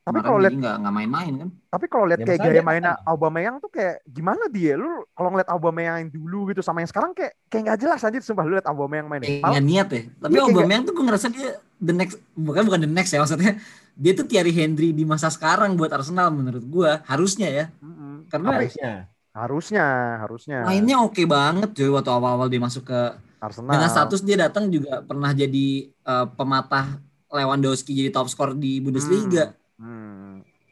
Tapi 0.07 0.19
kalau 0.23 0.39
lihat 0.39 0.55
nggak 0.55 0.75
nggak 0.79 0.93
main-main 0.95 1.33
kan. 1.35 1.49
tapi 1.67 1.85
kalau 1.85 2.05
lihat 2.07 2.19
Ya, 2.23 2.25
kayak 2.25 2.39
gaya 2.39 2.61
mainnya 2.63 2.93
kan. 2.95 3.11
Aubameyang 3.11 3.55
tuh 3.59 3.67
kayak 3.67 3.99
gimana 4.07 4.47
dia? 4.47 4.79
Lu 4.79 5.03
kalau 5.11 5.29
ngeliat 5.29 5.49
Aubameyang 5.51 5.95
yang 5.99 6.09
dulu 6.09 6.47
gitu 6.47 6.63
sama 6.63 6.79
yang 6.79 6.87
sekarang 6.87 7.11
kayak 7.11 7.35
kayak 7.51 7.63
nggak 7.67 7.79
jelas 7.83 7.99
anjir 8.01 8.23
sumpah 8.23 8.47
lu 8.47 8.55
lihat 8.55 8.67
Aubameyang 8.71 9.11
main. 9.11 9.19
Kayak 9.19 9.43
nggak 9.43 9.65
niat 9.67 9.87
ya. 9.91 10.01
Tapi 10.07 10.31
Iya, 10.31 10.41
Aubameyang 10.47 10.83
tuh 10.87 10.93
gue 10.95 11.03
ngerasa 11.03 11.27
dia 11.27 11.49
the 11.77 11.93
next 11.93 12.15
bukan 12.33 12.63
bukan 12.65 12.79
the 12.81 12.89
next 12.89 13.11
ya 13.11 13.19
maksudnya. 13.19 13.59
Dia 13.93 14.11
tuh 14.13 14.25
Thierry 14.25 14.53
Henry 14.53 14.93
di 14.93 15.03
masa 15.03 15.27
sekarang 15.27 15.75
buat 15.75 15.91
Arsenal 15.91 16.31
menurut 16.31 16.63
gua 16.63 17.01
harusnya 17.03 17.49
ya. 17.49 17.65
Mm-mm. 17.83 18.31
Karena 18.31 18.49
harusnya 18.55 18.91
Harusnya, 19.37 19.85
harusnya. 20.17 20.65
mainnya 20.65 20.97
oke 20.97 21.21
banget 21.29 21.69
cuy 21.77 21.93
waktu 21.93 22.09
awal-awal 22.09 22.49
dia 22.49 22.57
masuk 22.57 22.89
ke 22.89 22.99
Arsenal. 23.37 23.69
dengan 23.69 23.85
status 23.85 24.25
dia 24.25 24.33
datang 24.33 24.65
juga 24.69 25.05
pernah 25.05 25.29
jadi 25.29 25.67
eh, 25.93 26.25
pematah 26.33 26.97
Lewandowski 27.29 27.91
jadi 27.91 28.09
top 28.09 28.31
skor 28.31 28.55
di 28.55 28.79
Bundesliga. 28.81 29.51
Hmm. 29.51 29.66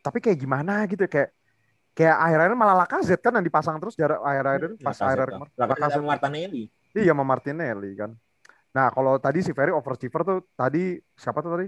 Tapi 0.06 0.22
kayak 0.22 0.38
gimana 0.38 0.86
gitu 0.86 1.10
kayak 1.10 1.34
kayak 1.98 2.16
akhir-akhir 2.22 2.54
malah 2.54 2.76
Lacazette 2.86 3.24
kan 3.26 3.34
yang 3.34 3.46
dipasang 3.46 3.82
terus 3.82 3.98
jarak 3.98 4.22
akhir-akhir 4.22 4.78
pas 4.78 4.94
Lacazette, 4.94 5.34
akhir 5.34 5.58
Lacazette 5.58 6.06
Martinelli. 6.06 6.64
Iya 6.94 7.12
sama 7.18 7.24
Martinelli 7.26 7.92
kan. 7.98 8.12
Nah 8.76 8.92
kalau 8.94 9.18
tadi 9.18 9.42
si 9.42 9.50
Ferry 9.56 9.74
overachiever 9.74 10.22
tuh 10.22 10.38
tadi 10.54 11.00
siapa 11.18 11.42
tuh 11.42 11.52
tadi? 11.58 11.68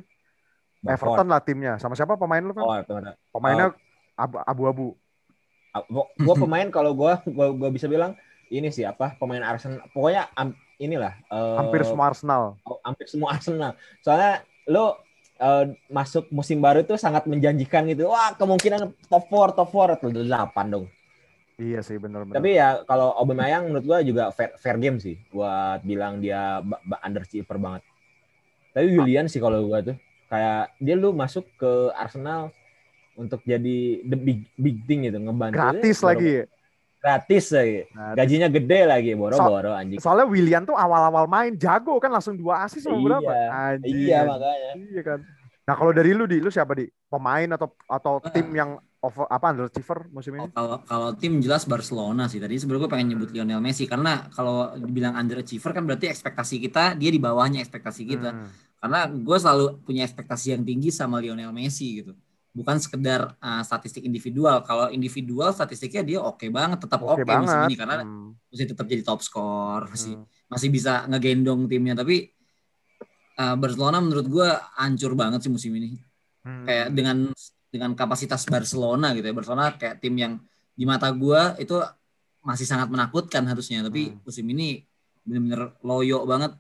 Everton 0.86 1.26
lah 1.26 1.42
timnya. 1.42 1.82
Sama 1.82 1.98
siapa 1.98 2.14
pemain 2.14 2.44
lu 2.44 2.54
oh 2.54 2.78
benar 2.86 3.18
Pemainnya 3.34 3.74
abu- 4.14 4.44
abu-abu. 4.46 4.88
gue 6.18 6.36
pemain 6.38 6.68
kalau 6.70 6.94
gue 6.94 7.14
gue 7.34 7.70
bisa 7.74 7.86
bilang 7.86 8.14
ini 8.50 8.70
sih 8.74 8.82
apa 8.82 9.14
pemain 9.22 9.44
Arsenal 9.46 9.84
pokoknya 9.94 10.26
am- 10.34 10.58
inilah 10.82 11.14
eh, 11.30 11.56
Hampir 11.58 11.86
semua 11.86 12.10
Arsenal. 12.14 12.58
hampir 12.86 13.06
semua 13.10 13.34
Arsenal. 13.34 13.72
Soalnya 14.02 14.42
lo 14.70 15.07
eh, 15.38 15.66
masuk 15.88 16.28
musim 16.34 16.60
baru 16.60 16.82
itu 16.84 16.98
sangat 16.98 17.26
menjanjikan 17.30 17.86
gitu. 17.90 18.10
Wah 18.10 18.34
kemungkinan 18.36 18.94
top 19.08 19.26
4 19.30 19.58
top 19.58 19.70
4 19.70 19.98
atau 19.98 20.10
8 20.10 20.74
dong. 20.74 20.86
Iya 21.58 21.82
sih 21.82 21.98
benar-benar. 21.98 22.38
tapi 22.38 22.54
ya 22.54 22.86
kalau 22.86 23.18
Aubameyang 23.18 23.66
menurut 23.66 23.86
gua 23.90 24.00
juga 24.06 24.30
fair, 24.30 24.54
fair 24.62 24.78
game 24.78 25.02
sih. 25.02 25.18
Buat 25.34 25.82
bilang 25.82 26.22
dia 26.22 26.62
underachiever 27.02 27.58
banget. 27.58 27.82
Tapi 28.78 28.94
Willian 28.94 29.26
sih 29.26 29.42
kalau 29.42 29.66
gua 29.66 29.82
tuh. 29.82 29.98
Kayak 30.30 30.76
dia 30.78 30.94
lu 30.94 31.18
masuk 31.18 31.50
ke 31.58 31.90
Arsenal 31.98 32.54
untuk 33.18 33.42
jadi 33.42 34.06
the 34.06 34.14
big 34.14 34.46
big 34.54 34.78
thing 34.86 35.10
gitu 35.10 35.18
ngebantu 35.18 35.58
gratis 35.58 35.98
lagi. 36.06 36.46
Gratis 37.08 37.46
lagi 37.50 37.78
Gratis. 37.88 38.16
gajinya 38.16 38.48
gede 38.50 38.80
lagi 38.84 39.12
boro-boro 39.14 39.72
anjing 39.72 39.98
Soalnya 39.98 40.28
William 40.28 40.64
tuh 40.64 40.76
awal-awal 40.76 41.24
main 41.26 41.56
jago 41.56 41.96
kan 41.98 42.12
langsung 42.12 42.36
dua 42.36 42.62
asis 42.62 42.84
sama 42.84 42.96
Iya. 42.96 43.06
berapa? 43.08 43.32
Anjir. 43.72 43.96
iya 43.96 44.20
makanya 44.22 44.72
Iya 44.76 45.02
kan. 45.02 45.20
Nah 45.64 45.76
kalau 45.76 45.92
dari 45.92 46.12
lu 46.12 46.24
di, 46.24 46.38
lu 46.38 46.48
siapa 46.48 46.72
di? 46.74 46.88
Pemain 47.06 47.48
atau 47.50 47.68
atau 47.86 48.14
Ah. 48.18 48.28
tim 48.30 48.48
yang 48.52 48.72
over 48.98 49.24
apa 49.26 49.46
underachiever 49.48 50.08
musim 50.10 50.34
Oh, 50.34 50.38
ini? 50.38 50.48
kalau 50.50 50.76
kalau 50.82 51.10
tim 51.14 51.38
jelas 51.38 51.64
Barcelona 51.64 52.26
sih. 52.26 52.38
Tadi 52.38 52.56
sebenarnya 52.56 52.82
gue 52.82 52.92
pengen 52.92 53.08
nyebut 53.10 53.30
Lionel 53.30 53.60
Messi 53.60 53.84
karena 53.84 54.28
kalau 54.30 54.74
dibilang 54.74 55.14
underachiever 55.14 55.72
kan 55.72 55.84
berarti 55.84 56.08
ekspektasi 56.08 56.60
kita 56.62 56.94
dia 56.94 57.08
di 57.08 57.18
bawahnya 57.18 57.60
ekspektasi 57.60 58.04
kita. 58.06 58.30
Hmm. 58.32 58.48
Karena 58.78 59.00
gue 59.08 59.38
selalu 59.38 59.66
punya 59.82 60.04
ekspektasi 60.04 60.54
yang 60.54 60.64
tinggi 60.64 60.90
sama 60.90 61.18
Lionel 61.18 61.52
Messi 61.52 62.00
gitu. 62.00 62.16
Bukan 62.58 62.82
sekedar 62.82 63.38
uh, 63.38 63.62
statistik 63.62 64.02
individual. 64.02 64.66
Kalau 64.66 64.90
individual 64.90 65.54
statistiknya 65.54 66.02
dia 66.02 66.20
oke 66.20 66.50
banget, 66.50 66.82
tetap 66.82 67.06
oke 67.06 67.22
Oke 67.22 67.22
musim 67.22 67.54
banget. 67.54 67.70
ini 67.70 67.76
karena 67.78 67.96
Hmm. 68.02 68.34
masih 68.50 68.66
tetap 68.66 68.86
jadi 68.90 69.04
top 69.06 69.22
skor, 69.22 69.86
masih 69.88 70.18
Hmm. 70.18 70.26
masih 70.50 70.70
bisa 70.74 71.06
ngegendong 71.06 71.70
timnya. 71.70 71.94
Tapi 71.94 72.34
uh, 73.38 73.56
Barcelona 73.56 74.02
menurut 74.02 74.26
gue 74.26 74.50
hancur 74.74 75.14
banget 75.14 75.46
sih 75.46 75.52
musim 75.54 75.70
ini. 75.78 76.02
Hmm. 76.42 76.66
Kayak 76.66 76.88
dengan 76.92 77.18
dengan 77.68 77.92
kapasitas 77.94 78.42
Barcelona 78.48 79.14
gitu 79.14 79.22
ya. 79.24 79.36
Barcelona 79.36 79.70
kayak 79.72 80.02
tim 80.02 80.18
yang 80.18 80.34
di 80.74 80.82
mata 80.82 81.14
gue 81.14 81.62
itu 81.62 81.78
masih 82.42 82.66
sangat 82.66 82.90
menakutkan 82.90 83.46
harusnya. 83.46 83.86
Tapi 83.86 84.10
Hmm. 84.10 84.18
musim 84.26 84.46
ini 84.50 84.82
bener-bener 85.22 85.78
loyo 85.84 86.26
banget. 86.26 86.58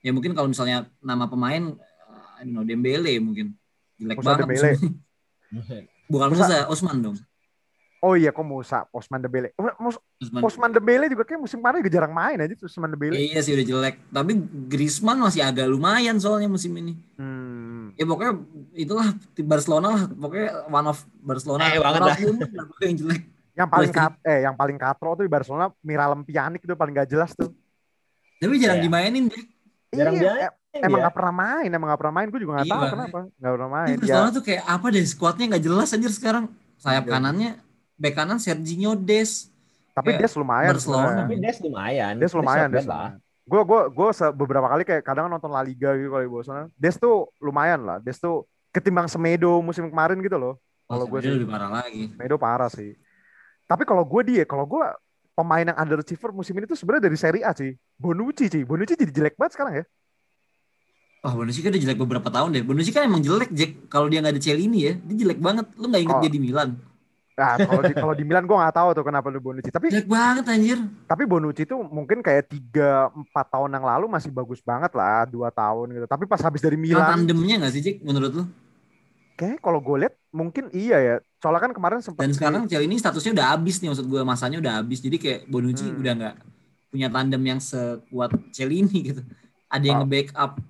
Ya 0.00 0.10
mungkin 0.10 0.32
kalau 0.32 0.48
misalnya 0.48 0.88
nama 0.98 1.28
pemain, 1.28 1.70
uh, 1.70 2.40
I 2.40 2.48
don't 2.48 2.56
know, 2.56 2.64
Dembele 2.64 3.20
mungkin 3.20 3.52
jelek 3.94 4.16
Musa 4.16 4.26
banget 4.26 4.42
Dembele. 4.42 4.72
Bukan 6.06 6.26
Musa- 6.30 6.46
Musa, 6.46 6.66
Osman 6.66 6.98
dong. 7.00 7.16
Oh 8.00 8.16
iya, 8.16 8.32
kok 8.32 8.42
Musa, 8.42 8.88
Osman 8.90 9.20
Dembele. 9.20 9.52
Oh, 9.54 9.68
Mus- 9.78 10.00
Griezmann. 10.16 10.40
Osman 10.40 10.72
Dembele 10.72 11.04
juga 11.06 11.20
kayak 11.20 11.36
musim 11.38 11.60
kemarin 11.60 11.84
juga 11.84 11.92
jarang 11.92 12.16
main 12.16 12.40
aja 12.40 12.54
tuh 12.56 12.64
Osman 12.64 12.88
Dembele. 12.88 13.12
Iya 13.14 13.44
sih 13.44 13.52
udah 13.52 13.66
jelek. 13.66 13.94
Tapi 14.08 14.32
Griezmann 14.66 15.20
masih 15.20 15.44
agak 15.44 15.68
lumayan 15.68 16.16
soalnya 16.16 16.48
musim 16.48 16.72
ini. 16.72 16.96
Hmm. 17.20 17.92
Ya 17.94 18.08
pokoknya 18.08 18.40
itulah 18.72 19.04
tim 19.36 19.44
Barcelona 19.44 19.88
lah. 19.92 20.02
Pokoknya 20.08 20.48
one 20.66 20.88
of 20.88 20.98
Barcelona. 21.20 21.62
Eh, 21.68 21.76
banget 21.76 22.00
lah 22.00 22.16
yang 22.80 22.96
jelek. 22.96 23.22
Yang 23.52 23.68
paling 23.68 23.90
kat, 23.92 24.12
eh 24.24 24.38
yang 24.40 24.56
paling 24.56 24.78
katro 24.80 25.12
tuh 25.12 25.24
di 25.26 25.28
Barcelona 25.28 25.68
Miralem 25.84 26.24
Pjanic 26.24 26.64
itu 26.64 26.72
paling 26.72 26.96
gak 26.96 27.10
jelas 27.12 27.36
tuh. 27.36 27.52
Tapi 28.40 28.56
jarang 28.56 28.80
Iya. 28.80 28.86
dimainin 28.88 29.28
deh. 29.28 29.44
Jarang 29.92 30.14
iya, 30.16 30.22
dia- 30.24 30.40
eh, 30.48 30.52
emang 30.78 31.00
dia. 31.00 31.06
gak 31.10 31.14
pernah 31.18 31.34
main, 31.34 31.68
emang 31.68 31.88
gak 31.90 32.00
pernah 32.00 32.14
main. 32.14 32.26
Gue 32.30 32.40
juga 32.40 32.52
gak 32.60 32.66
Iya, 32.66 32.70
tahu 32.70 32.80
makanya. 32.80 32.94
kenapa. 32.94 33.18
Gak 33.34 33.52
pernah 33.58 33.70
main. 33.70 33.88
Ini 33.90 34.04
Ya, 34.06 34.20
tuh 34.30 34.42
kayak 34.46 34.62
apa 34.64 34.86
deh 34.88 35.04
squadnya 35.04 35.44
nggak 35.50 35.64
jelas 35.64 35.88
anjir 35.90 36.12
sekarang. 36.14 36.44
Sayap 36.78 37.04
Iya. 37.04 37.12
kanannya 37.12 37.50
bek 37.98 38.14
kanan 38.14 38.38
Serginho 38.38 38.92
Des. 38.94 39.50
tapi 39.90 40.14
kayak 40.14 40.22
Des 40.22 40.34
lumayan. 40.38 40.70
Barcelona. 40.72 41.10
Tapi 41.26 41.34
Des 41.42 41.58
lumayan. 41.60 42.12
Des 42.16 42.32
lumayan, 42.32 42.68
Des. 42.70 42.86
Gue 43.50 43.62
gue 43.66 43.80
gue 43.90 44.08
beberapa 44.32 44.66
kali 44.70 44.82
kayak 44.86 45.02
kadang 45.02 45.26
nonton 45.26 45.50
La 45.50 45.60
Liga 45.60 45.90
gitu 45.98 46.08
kalau 46.08 46.22
di 46.22 46.30
Barcelona. 46.30 46.64
Des 46.78 46.94
tuh 46.94 47.26
lumayan 47.42 47.80
lah. 47.82 47.98
Des 47.98 48.16
tuh 48.16 48.46
ketimbang 48.70 49.10
Semedo 49.10 49.58
musim 49.58 49.90
kemarin 49.90 50.16
gitu 50.22 50.38
loh. 50.38 50.54
Kalau 50.86 51.04
gue 51.10 51.18
Semedo 51.18 51.26
sih 51.26 51.36
lebih 51.42 51.48
parah 51.50 51.70
lagi. 51.82 52.02
Semedo 52.14 52.36
parah 52.38 52.70
sih. 52.70 52.94
Tapi 53.66 53.82
kalau 53.82 54.02
gue 54.06 54.22
dia, 54.26 54.42
kalau 54.46 54.64
gue 54.64 54.82
pemain 55.34 55.62
yang 55.66 55.78
underachiever 55.78 56.30
musim 56.30 56.54
ini 56.58 56.66
tuh 56.66 56.78
sebenarnya 56.78 57.10
dari 57.10 57.18
Serie 57.18 57.42
A 57.42 57.50
sih. 57.52 57.74
Bonucci 57.98 58.46
sih. 58.46 58.62
Bonucci 58.62 58.94
jadi 58.94 59.10
jelek 59.10 59.34
banget 59.34 59.58
sekarang 59.58 59.74
ya. 59.78 59.84
Wah 61.20 61.32
Bonucci 61.32 61.60
kan 61.60 61.68
udah 61.68 61.82
jelek 61.82 61.98
beberapa 61.98 62.28
tahun 62.28 62.48
deh. 62.50 62.62
Bonucci 62.62 62.90
kan 62.90 63.04
emang 63.04 63.20
jelek 63.20 63.52
Jack. 63.52 63.88
Kalau 63.88 64.08
dia 64.08 64.20
nggak 64.20 64.34
ada 64.34 64.42
Celini 64.42 64.78
ya, 64.82 64.92
dia 64.96 65.16
jelek 65.18 65.36
banget. 65.38 65.68
Lu 65.76 65.86
nggak 65.86 66.02
inget 66.02 66.16
Oh. 66.16 66.22
dia 66.24 66.32
di 66.32 66.40
Milan? 66.40 66.70
Nah, 67.30 67.56
kalau 67.56 67.80
di 67.82 67.94
kalau 67.94 68.12
di 68.12 68.24
Milan 68.24 68.44
gue 68.44 68.52
nggak 68.52 68.74
tahu 68.74 68.88
tuh 68.92 69.04
kenapa 69.04 69.28
lu 69.28 69.40
Bonucci. 69.40 69.68
Tapi 69.68 69.88
Jelek 69.88 70.08
banget 70.08 70.44
anjir. 70.44 70.76
tapi 71.04 71.24
Bonucci 71.24 71.64
tuh 71.64 71.80
mungkin 71.82 72.20
kayak 72.20 72.48
tiga 72.48 73.08
empat 73.10 73.46
tahun 73.48 73.68
yang 73.70 73.84
lalu 73.84 74.08
masih 74.08 74.28
bagus 74.28 74.60
banget 74.60 74.92
lah 74.92 75.24
dua 75.24 75.48
tahun 75.48 75.92
gitu. 75.94 76.04
Tapi 76.04 76.24
pas 76.24 76.40
habis 76.40 76.60
dari 76.60 76.76
Milan. 76.76 77.00
Milan, 77.00 77.12
tandemnya 77.20 77.54
nggak 77.60 77.72
sih 77.72 77.80
Jack 77.80 77.96
menurut 78.00 78.32
lu? 78.34 78.44
kayak 79.32 79.56
kalau 79.64 79.80
gue 79.80 80.04
lihat 80.04 80.12
mungkin 80.30 80.68
iya 80.70 81.00
ya. 81.00 81.14
Soalnya 81.40 81.64
kan 81.64 81.72
kemarin 81.72 82.04
sempat 82.04 82.28
Dan 82.28 82.36
sekarang 82.36 82.68
Celini 82.68 83.00
statusnya 83.00 83.32
udah 83.32 83.46
habis 83.50 83.80
nih 83.80 83.88
maksud 83.88 84.04
gue 84.04 84.20
masanya 84.20 84.60
udah 84.60 84.72
habis. 84.76 85.00
Jadi 85.00 85.16
kayak 85.16 85.40
Bonucci 85.48 85.84
Hmm. 85.86 85.96
udah 85.96 86.12
nggak 86.12 86.34
punya 86.88 87.08
tandem 87.08 87.40
yang 87.40 87.56
sekuat 87.56 88.36
Celini 88.52 88.98
gitu. 89.02 89.24
Ada 89.66 89.80
yang 89.82 89.96
Oh. 89.96 90.04
nge-backup. 90.04 90.60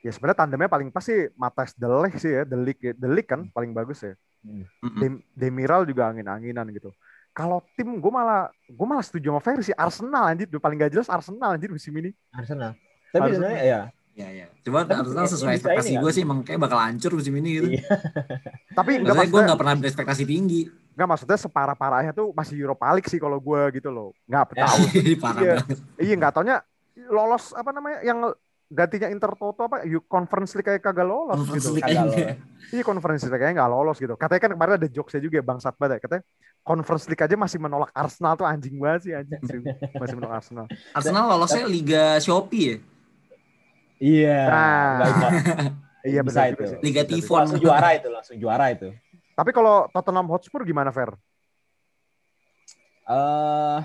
Ya 0.00 0.10
sebenarnya 0.10 0.38
tandemnya 0.38 0.68
paling 0.68 0.88
pas 0.88 1.00
sih 1.00 1.28
Matas 1.34 1.72
Delik 1.72 2.16
sih 2.16 2.32
ya, 2.32 2.42
Delik 2.44 2.78
ya. 2.80 2.92
Delik 2.92 3.26
kan 3.26 3.46
paling 3.50 3.70
bagus 3.70 4.00
ya. 4.00 4.14
Mm-mm. 4.40 4.96
Dem- 4.96 5.22
Demiral 5.32 5.84
juga 5.84 6.08
angin-anginan 6.08 6.64
gitu. 6.72 6.90
Kalau 7.30 7.62
tim 7.72 8.00
gue 8.00 8.12
malah 8.12 8.48
gue 8.66 8.86
malah 8.88 9.04
setuju 9.04 9.30
sama 9.30 9.40
Ferry 9.40 9.62
sih 9.62 9.76
Arsenal 9.76 10.24
anjir, 10.26 10.48
paling 10.50 10.76
gak 10.76 10.90
jelas 10.90 11.06
Arsenal 11.06 11.54
anjir 11.54 11.68
musim 11.68 11.92
ini. 11.94 12.10
Arsenal. 12.30 12.74
Tapi 13.08 13.20
Arsenal. 13.22 13.36
sebenarnya 13.36 13.64
ya 13.64 13.82
Ya 14.10 14.26
ya. 14.26 14.46
Coba 14.66 14.82
Tapi 14.82 15.00
Arsenal 15.00 15.26
sesuai 15.28 15.54
ekspektasi 15.54 15.90
ini 15.90 16.02
gue 16.02 16.10
sih 16.10 16.22
emang 16.26 16.42
kayak 16.42 16.58
bakal 16.58 16.76
hancur 16.76 17.14
musim 17.14 17.30
ini 17.36 17.48
gitu. 17.54 17.68
Iya. 17.78 17.86
Tapi 18.78 18.90
enggak 18.98 19.14
Maksudnya 19.14 19.32
gue 19.32 19.42
nggak 19.46 19.60
pernah 19.62 19.74
berekspektasi 19.78 20.22
tinggi. 20.26 20.60
enggak 20.90 21.08
maksudnya 21.08 21.38
separah-parahnya 21.38 22.12
tuh 22.12 22.34
masih 22.34 22.58
Europa 22.58 22.90
League 22.92 23.06
sih 23.06 23.16
kalau 23.16 23.38
gue 23.38 23.60
gitu 23.72 23.88
loh. 23.88 24.10
Enggak 24.26 24.50
tahu. 24.58 24.82
Parah 25.22 25.40
Iya. 25.40 25.54
banget. 25.62 25.78
iya 25.96 26.14
enggak 26.18 26.32
taunya 26.34 26.56
lolos 27.06 27.54
apa 27.54 27.70
namanya 27.70 28.02
yang 28.02 28.18
gantinya 28.70 29.10
Inter 29.10 29.34
Toto 29.34 29.66
apa 29.66 29.82
You 29.82 29.98
Conference 30.06 30.54
League 30.54 30.70
kayak 30.70 30.78
kagak 30.78 31.02
lolos 31.02 31.34
Conference 31.42 31.66
gitu. 31.66 31.74
League 31.74 31.90
lolos. 31.90 32.14
Iya 32.70 32.82
Conference 32.86 33.22
League 33.26 33.34
kayaknya 33.34 33.54
nggak 33.60 33.70
lolos 33.74 33.96
gitu. 33.98 34.14
Katanya 34.14 34.40
kan 34.46 34.50
kemarin 34.54 34.74
ada 34.78 34.88
jokesnya 34.88 35.20
juga 35.26 35.34
ya, 35.42 35.44
bangsat 35.44 35.74
banget 35.74 35.98
ya. 35.98 36.00
Katanya 36.06 36.22
Conference 36.62 37.04
League 37.10 37.24
aja 37.26 37.34
masih 37.34 37.58
menolak 37.58 37.90
Arsenal 37.90 38.32
tuh 38.38 38.46
anjing 38.46 38.78
banget 38.78 39.00
sih 39.10 39.12
anjing 39.12 39.42
sih. 39.42 39.58
Masih 39.98 40.14
menolak 40.14 40.46
Arsenal. 40.46 40.66
Arsenal 40.94 41.24
lolosnya 41.26 41.66
Liga 41.66 42.16
Shopee 42.22 42.62
ya. 42.62 42.76
Iya. 44.00 44.38
Nah. 44.46 45.10
Iya 46.00 46.24
Bisa 46.24 46.48
benar 46.48 46.56
itu. 46.56 46.62
sih. 46.64 46.78
Liga 46.80 47.02
bisa. 47.04 47.28
langsung 47.44 47.60
juara 47.60 47.88
itu, 47.92 48.08
langsung 48.08 48.36
juara 48.40 48.72
itu. 48.72 48.88
Tapi 49.36 49.50
kalau 49.52 49.84
Tottenham 49.92 50.32
Hotspur 50.32 50.64
gimana 50.64 50.88
Fer? 50.88 51.12
eh 53.04 53.78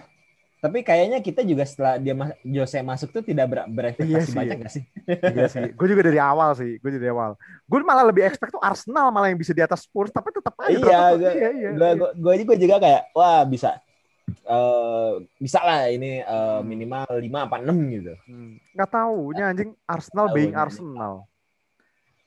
tapi 0.65 0.82
kayaknya 0.82 1.21
kita 1.21 1.41
juga 1.41 1.62
setelah 1.62 1.95
dia 1.95 2.12
mas- 2.12 2.34
Jose 2.41 2.82
masuk 2.82 3.10
tuh 3.10 3.21
tidak 3.21 3.45
ber- 3.45 3.69
berekspektasi 3.69 4.10
Iya 4.25 4.34
banyak 4.34 4.58
gak 4.60 4.73
sih? 4.73 4.84
iya 5.30 5.45
sih. 5.45 5.69
Gue 5.71 5.88
juga 5.88 6.01
dari 6.01 6.17
awal 6.17 6.58
sih. 6.58 6.82
Gue 6.82 6.89
dari 6.89 7.06
awal. 7.06 7.38
Gue 7.63 7.80
malah 7.82 8.01
lebih 8.04 8.25
expect 8.25 8.49
tuh 8.49 8.60
Arsenal 8.60 9.10
malah 9.10 9.30
yang 9.30 9.38
bisa 9.38 9.51
di 9.51 9.62
atas 9.62 9.86
Spurs. 9.86 10.10
Tapi 10.10 10.34
tetap 10.34 10.58
aja. 10.58 10.73
Iya, 10.73 10.99
gue- 11.13 11.36
iya, 11.38 11.49
iya, 11.54 11.69
gue 11.71 11.89
iya. 11.93 12.10
gue 12.12 12.34
gue 12.41 12.58
juga 12.58 12.75
kayak 12.80 13.13
wah 13.13 13.45
bisa 13.45 13.78
eh 14.25 15.12
bisa 15.38 15.62
lah 15.62 15.86
ini 15.86 16.19
eh, 16.19 16.60
minimal 16.62 17.06
5 17.06 17.45
apa 17.45 17.56
6 17.62 17.78
gitu. 17.93 18.13
Hmm. 18.25 18.58
Nggak 18.73 18.89
taunya 18.89 19.43
anjing 19.47 19.71
Arsenal 19.86 20.25
Tahu 20.25 20.36
being 20.36 20.49
ini. 20.49 20.58
Arsenal. 20.58 21.13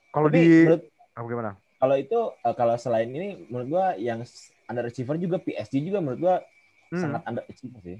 Kalau 0.09 0.27
di 0.27 0.43
menurut 0.63 0.83
apa 1.11 1.27
gimana? 1.27 1.51
kalau 1.75 1.95
itu 1.95 2.19
eh, 2.37 2.55
kalau 2.55 2.75
selain 2.75 3.07
ini 3.07 3.47
menurut 3.47 3.67
gua 3.69 3.85
yang 3.95 4.23
underachiever 4.65 5.15
juga 5.15 5.37
PSG 5.37 5.79
juga 5.81 5.99
menurut 5.99 6.19
gua 6.19 6.35
Hmm. 6.89 6.97
sangat 6.99 7.21
underachiever 7.21 7.79
sih 7.85 7.97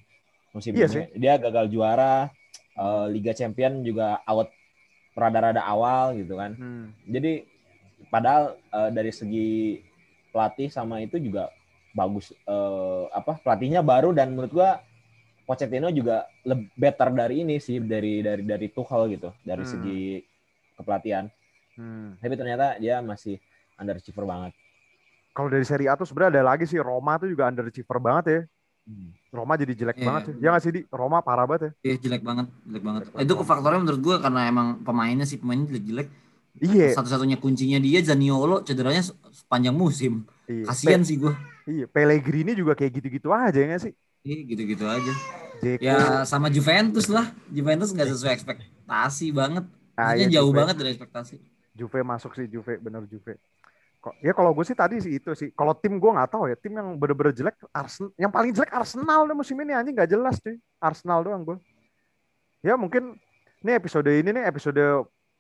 musim 0.51 0.73
Iya 0.73 0.87
ini. 0.87 0.93
sih. 0.93 1.03
Dia 1.15 1.33
gagal 1.37 1.69
juara 1.69 2.29
eh, 2.75 3.05
Liga 3.09 3.33
Champion 3.33 3.81
juga 3.81 4.21
out 4.23 4.49
rada-rada 5.13 5.59
awal 5.61 6.15
gitu 6.15 6.35
kan. 6.35 6.55
Hmm. 6.55 6.95
Jadi 7.05 7.43
padahal 8.07 8.55
eh, 8.55 8.89
dari 8.89 9.11
segi 9.11 9.49
pelatih 10.29 10.69
sama 10.69 11.01
itu 11.01 11.17
juga 11.17 11.49
bagus 11.91 12.31
eh, 12.31 13.03
apa 13.11 13.41
pelatihnya 13.41 13.81
baru 13.81 14.13
dan 14.13 14.31
menurut 14.33 14.53
gua 14.53 14.71
Pochettino 15.43 15.89
juga 15.89 16.29
lebih 16.45 16.69
better 16.77 17.09
dari 17.09 17.41
ini 17.41 17.57
sih 17.57 17.81
dari 17.81 18.21
dari 18.21 18.45
dari 18.45 18.69
Tuchel 18.69 19.09
gitu 19.17 19.33
dari 19.41 19.65
Hmm. 19.65 19.71
segi 19.73 20.21
kepelatihan. 20.77 21.25
Hmm. 21.73 22.13
Tapi 22.21 22.37
ternyata 22.37 22.77
dia 22.77 23.01
masih 23.01 23.41
underachiever 23.73 24.29
banget. 24.29 24.53
Kalau 25.33 25.49
dari 25.49 25.65
Serie 25.65 25.89
A 25.89 25.97
tuh 25.97 26.05
sebenarnya 26.05 26.37
ada 26.37 26.53
lagi 26.53 26.69
sih 26.69 26.77
Roma 26.77 27.17
tuh 27.17 27.33
juga 27.33 27.49
underachiever 27.49 27.97
banget 27.97 28.25
ya. 28.29 28.39
Hmm. 28.89 29.13
Roma 29.29 29.53
jadi 29.53 29.77
jelek 29.77 30.01
Iya. 30.01 30.05
banget 30.09 30.21
sih. 30.25 30.33
Ya 30.41 30.47
nggak 30.49 30.63
sih 30.65 30.73
di 30.73 30.81
Roma 30.89 31.21
parah 31.21 31.45
banget 31.45 31.61
ya. 31.61 31.71
Iya 31.85 31.95
jelek 32.01 32.21
banget, 32.25 32.47
jelek 32.65 32.81
banget. 32.81 33.01
Jelek 33.05 33.21
Itu 33.21 33.33
banget. 33.37 33.45
faktornya 33.45 33.79
menurut 33.85 34.01
gue 34.01 34.15
karena 34.17 34.41
emang 34.49 34.67
pemainnya 34.81 35.25
sih 35.29 35.37
pemainnya 35.37 35.69
jelek-jelek. 35.69 36.07
Iya. 36.59 36.87
Satu-satunya 36.97 37.37
kuncinya 37.37 37.77
dia 37.77 38.01
Zaniolo 38.01 38.65
cederanya 38.65 39.05
se- 39.05 39.13
sepanjang 39.29 39.77
musim. 39.77 40.25
Iya. 40.49 40.65
Kasian 40.65 41.05
sih 41.05 41.21
gue. 41.21 41.29
Iya. 41.69 41.85
Pellegrini 41.85 42.57
juga 42.57 42.73
kayak 42.73 42.91
gitu-gitu 42.97 43.29
aja 43.29 43.53
ya 43.53 43.69
nggak 43.69 43.83
sih? 43.85 43.93
Iya 44.25 44.37
gitu-gitu 44.49 44.83
aja. 44.89 45.13
Jeko. 45.61 45.85
Ya 45.85 46.25
sama 46.25 46.49
Juventus 46.49 47.05
lah. 47.05 47.29
Juventus 47.47 47.93
nggak 47.93 48.09
sesuai 48.09 48.33
ekspektasi 48.33 49.29
banget. 49.29 49.69
Ah, 49.93 50.15
iya, 50.17 50.31
jauh 50.31 50.49
Juve. 50.49 50.57
banget 50.63 50.75
dari 50.79 50.89
ekspektasi. 50.95 51.35
Juve 51.75 51.99
masuk 52.01 52.33
sih 52.33 52.49
Juve 52.49 52.81
bener 52.81 53.05
Juve. 53.05 53.37
Kok 53.99 54.15
ya 54.23 54.31
kalau 54.31 54.55
gue 54.55 54.63
sih 54.63 54.77
tadi 54.77 54.95
sih 55.03 55.19
itu 55.19 55.35
sih. 55.35 55.51
Kalau 55.51 55.75
tim 55.75 55.99
gue 55.99 56.11
nggak 56.11 56.31
tahu 56.31 56.47
ya. 56.47 56.55
Tim 56.55 56.71
yang 56.71 56.95
bener-bener 56.95 57.35
jelek 57.35 57.59
Arsenal. 57.75 58.15
Yang 58.15 58.31
paling 58.31 58.51
jelek 58.55 58.71
Arsenal 58.71 59.21
deh 59.27 59.35
musim 59.35 59.59
ini 59.59 59.75
anjing 59.75 59.91
nggak 59.91 60.11
jelas 60.11 60.39
cuy. 60.39 60.55
Arsenal 60.79 61.19
doang 61.19 61.43
gue. 61.43 61.57
Ya 62.63 62.79
mungkin 62.79 63.19
ini 63.59 63.71
episode 63.75 64.07
ini 64.07 64.31
nih 64.31 64.47
episode 64.47 64.79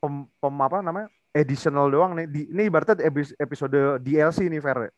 pem, 0.03 0.27
pem 0.27 0.55
apa 0.59 0.83
namanya 0.83 1.07
additional 1.31 1.87
doang 1.87 2.19
nih. 2.19 2.27
Di, 2.27 2.41
ini 2.51 2.67
ibaratnya 2.67 2.99
episode 3.39 4.03
DLC 4.03 4.51
nih 4.51 4.59
Fer. 4.59 4.91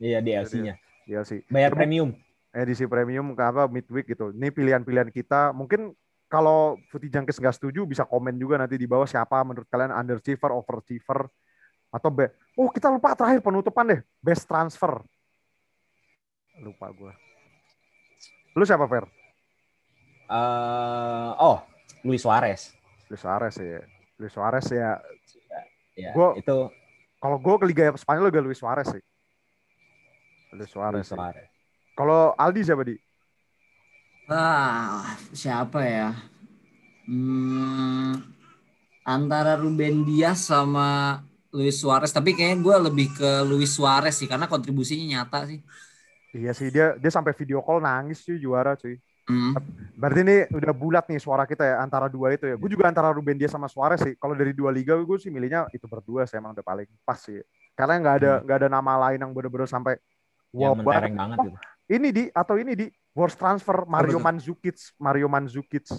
Iya 0.00 0.18
DLC-nya. 0.24 0.74
DLC. 1.04 1.44
Bayar 1.52 1.72
Itu 1.72 1.78
premium. 1.80 2.10
edisi 2.56 2.84
premium 2.88 3.36
ke 3.36 3.42
apa 3.44 3.68
midweek 3.68 4.08
gitu. 4.16 4.32
Ini 4.32 4.48
pilihan-pilihan 4.48 5.12
kita. 5.12 5.52
Mungkin 5.52 5.92
kalau 6.32 6.80
Footy 6.88 7.12
Junkies 7.12 7.36
nggak 7.36 7.60
setuju 7.60 7.84
bisa 7.84 8.08
komen 8.08 8.40
juga 8.40 8.56
nanti 8.56 8.80
di 8.80 8.88
bawah 8.88 9.04
siapa 9.04 9.44
menurut 9.44 9.68
kalian 9.68 9.92
underachiever, 9.92 10.50
overachiever 10.50 11.28
atau 11.96 12.12
be 12.12 12.28
Oh 12.56 12.68
kita 12.68 12.92
lupa 12.92 13.16
terakhir 13.16 13.40
penutupan 13.40 13.84
deh 13.88 14.00
best 14.20 14.44
transfer. 14.44 15.00
Lupa 16.60 16.88
gue. 16.92 17.12
Lu 18.56 18.64
siapa 18.64 18.88
Fer? 18.88 19.04
Eh, 20.26 21.30
oh, 21.36 21.60
Luis 22.04 22.24
Suarez. 22.24 22.72
Luis 23.12 23.20
Suarez 23.20 23.54
ya. 23.60 23.80
Luis 24.16 24.32
Suarez 24.32 24.66
ya. 24.72 24.90
Ya, 25.96 26.12
Gua- 26.12 26.36
itu 26.36 26.68
Kalau 27.16 27.40
gue 27.40 27.54
ke 27.60 27.66
Liga 27.68 27.84
Spanyol 27.96 28.28
juga 28.28 28.44
Luis 28.44 28.60
Suarez 28.60 28.88
sih. 28.88 29.02
Luis 30.56 30.68
Suarez. 30.72 31.04
Luis. 31.04 31.08
Suarez. 31.08 31.48
Kalau 31.96 32.36
Aldi 32.36 32.60
siapa 32.64 32.82
di? 32.84 32.96
Ah, 34.28 35.16
siapa 35.32 35.80
ya? 35.86 36.10
Hmm, 37.06 38.18
antara 39.06 39.54
Ruben 39.54 40.02
Dias 40.02 40.50
sama 40.50 41.22
Luis 41.56 41.80
Suarez, 41.80 42.12
tapi 42.12 42.36
kayaknya 42.36 42.60
gue 42.60 42.76
lebih 42.92 43.08
ke 43.16 43.30
Luis 43.48 43.72
Suarez 43.72 44.12
sih 44.12 44.28
karena 44.28 44.44
kontribusinya 44.44 45.16
nyata 45.16 45.48
sih. 45.48 45.64
Iya 46.36 46.52
sih 46.52 46.68
dia 46.68 46.92
dia 47.00 47.08
sampai 47.08 47.32
video 47.32 47.64
call 47.64 47.80
nangis 47.80 48.20
cuy 48.20 48.36
juara 48.36 48.76
cuy. 48.76 49.00
Hmm. 49.26 49.58
Berarti 49.98 50.20
ini 50.22 50.36
udah 50.54 50.72
bulat 50.76 51.04
nih 51.10 51.18
suara 51.18 51.48
kita 51.48 51.66
ya 51.66 51.82
antara 51.82 52.06
dua 52.06 52.36
itu 52.36 52.46
ya. 52.46 52.54
Gue 52.54 52.70
juga 52.70 52.86
antara 52.86 53.10
Ruben 53.10 53.34
Dias 53.34 53.50
sama 53.50 53.66
Suarez 53.66 53.98
sih. 54.04 54.14
Kalau 54.20 54.38
dari 54.38 54.54
dua 54.54 54.70
liga 54.70 54.94
gue 54.94 55.18
sih 55.18 55.32
milihnya 55.32 55.66
itu 55.74 55.88
berdua 55.90 56.28
sih 56.28 56.38
emang 56.38 56.54
udah 56.54 56.62
paling 56.62 56.86
pas 57.02 57.18
sih. 57.18 57.42
Karena 57.74 57.98
nggak 57.98 58.14
ada 58.22 58.32
nggak 58.44 58.56
ada 58.62 58.68
nama 58.70 58.92
lain 59.08 59.18
yang 59.18 59.32
bener-bener 59.34 59.66
sampai 59.66 59.98
Wah, 60.54 60.78
mentereng 60.78 61.16
banget 61.18 61.36
gitu. 61.42 61.58
Ini 61.86 62.08
di 62.14 62.24
atau 62.30 62.54
ini 62.58 62.72
di 62.78 62.86
worst 63.16 63.40
transfer 63.40 63.82
Mario? 63.88 64.22
Mandzukic, 64.22 64.78
Mario 65.00 65.26
Mandzukic. 65.26 65.90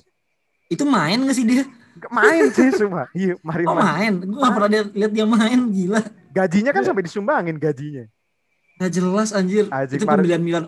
Itu 0.67 0.83
main 0.83 1.17
gak 1.21 1.33
sih 1.33 1.43
dia? 1.43 1.63
Nggak 1.97 2.11
Main 2.11 2.43
sih 2.51 2.69
semua. 2.71 3.03
Iya, 3.11 3.33
Mario 3.41 3.65
Oh 3.65 3.73
Mandzukic. 3.73 3.95
main? 3.95 4.13
Gue 4.21 4.37
gak 4.37 4.53
pernah 4.53 4.69
dia- 4.69 4.91
lihat 4.93 5.11
dia 5.11 5.25
main, 5.25 5.59
gila. 5.67 6.01
Gajinya 6.29 6.71
kan 6.71 6.81
Iya. 6.81 6.87
sampai 6.87 7.03
disumbangin 7.03 7.55
gajinya. 7.57 8.05
Gak 8.77 8.91
jelas 8.93 9.29
anjir. 9.31 9.65
Anjing, 9.67 9.97
itu 9.97 10.05
Mar- 10.05 10.15
pembelian 10.15 10.37
Milan 10.39 10.65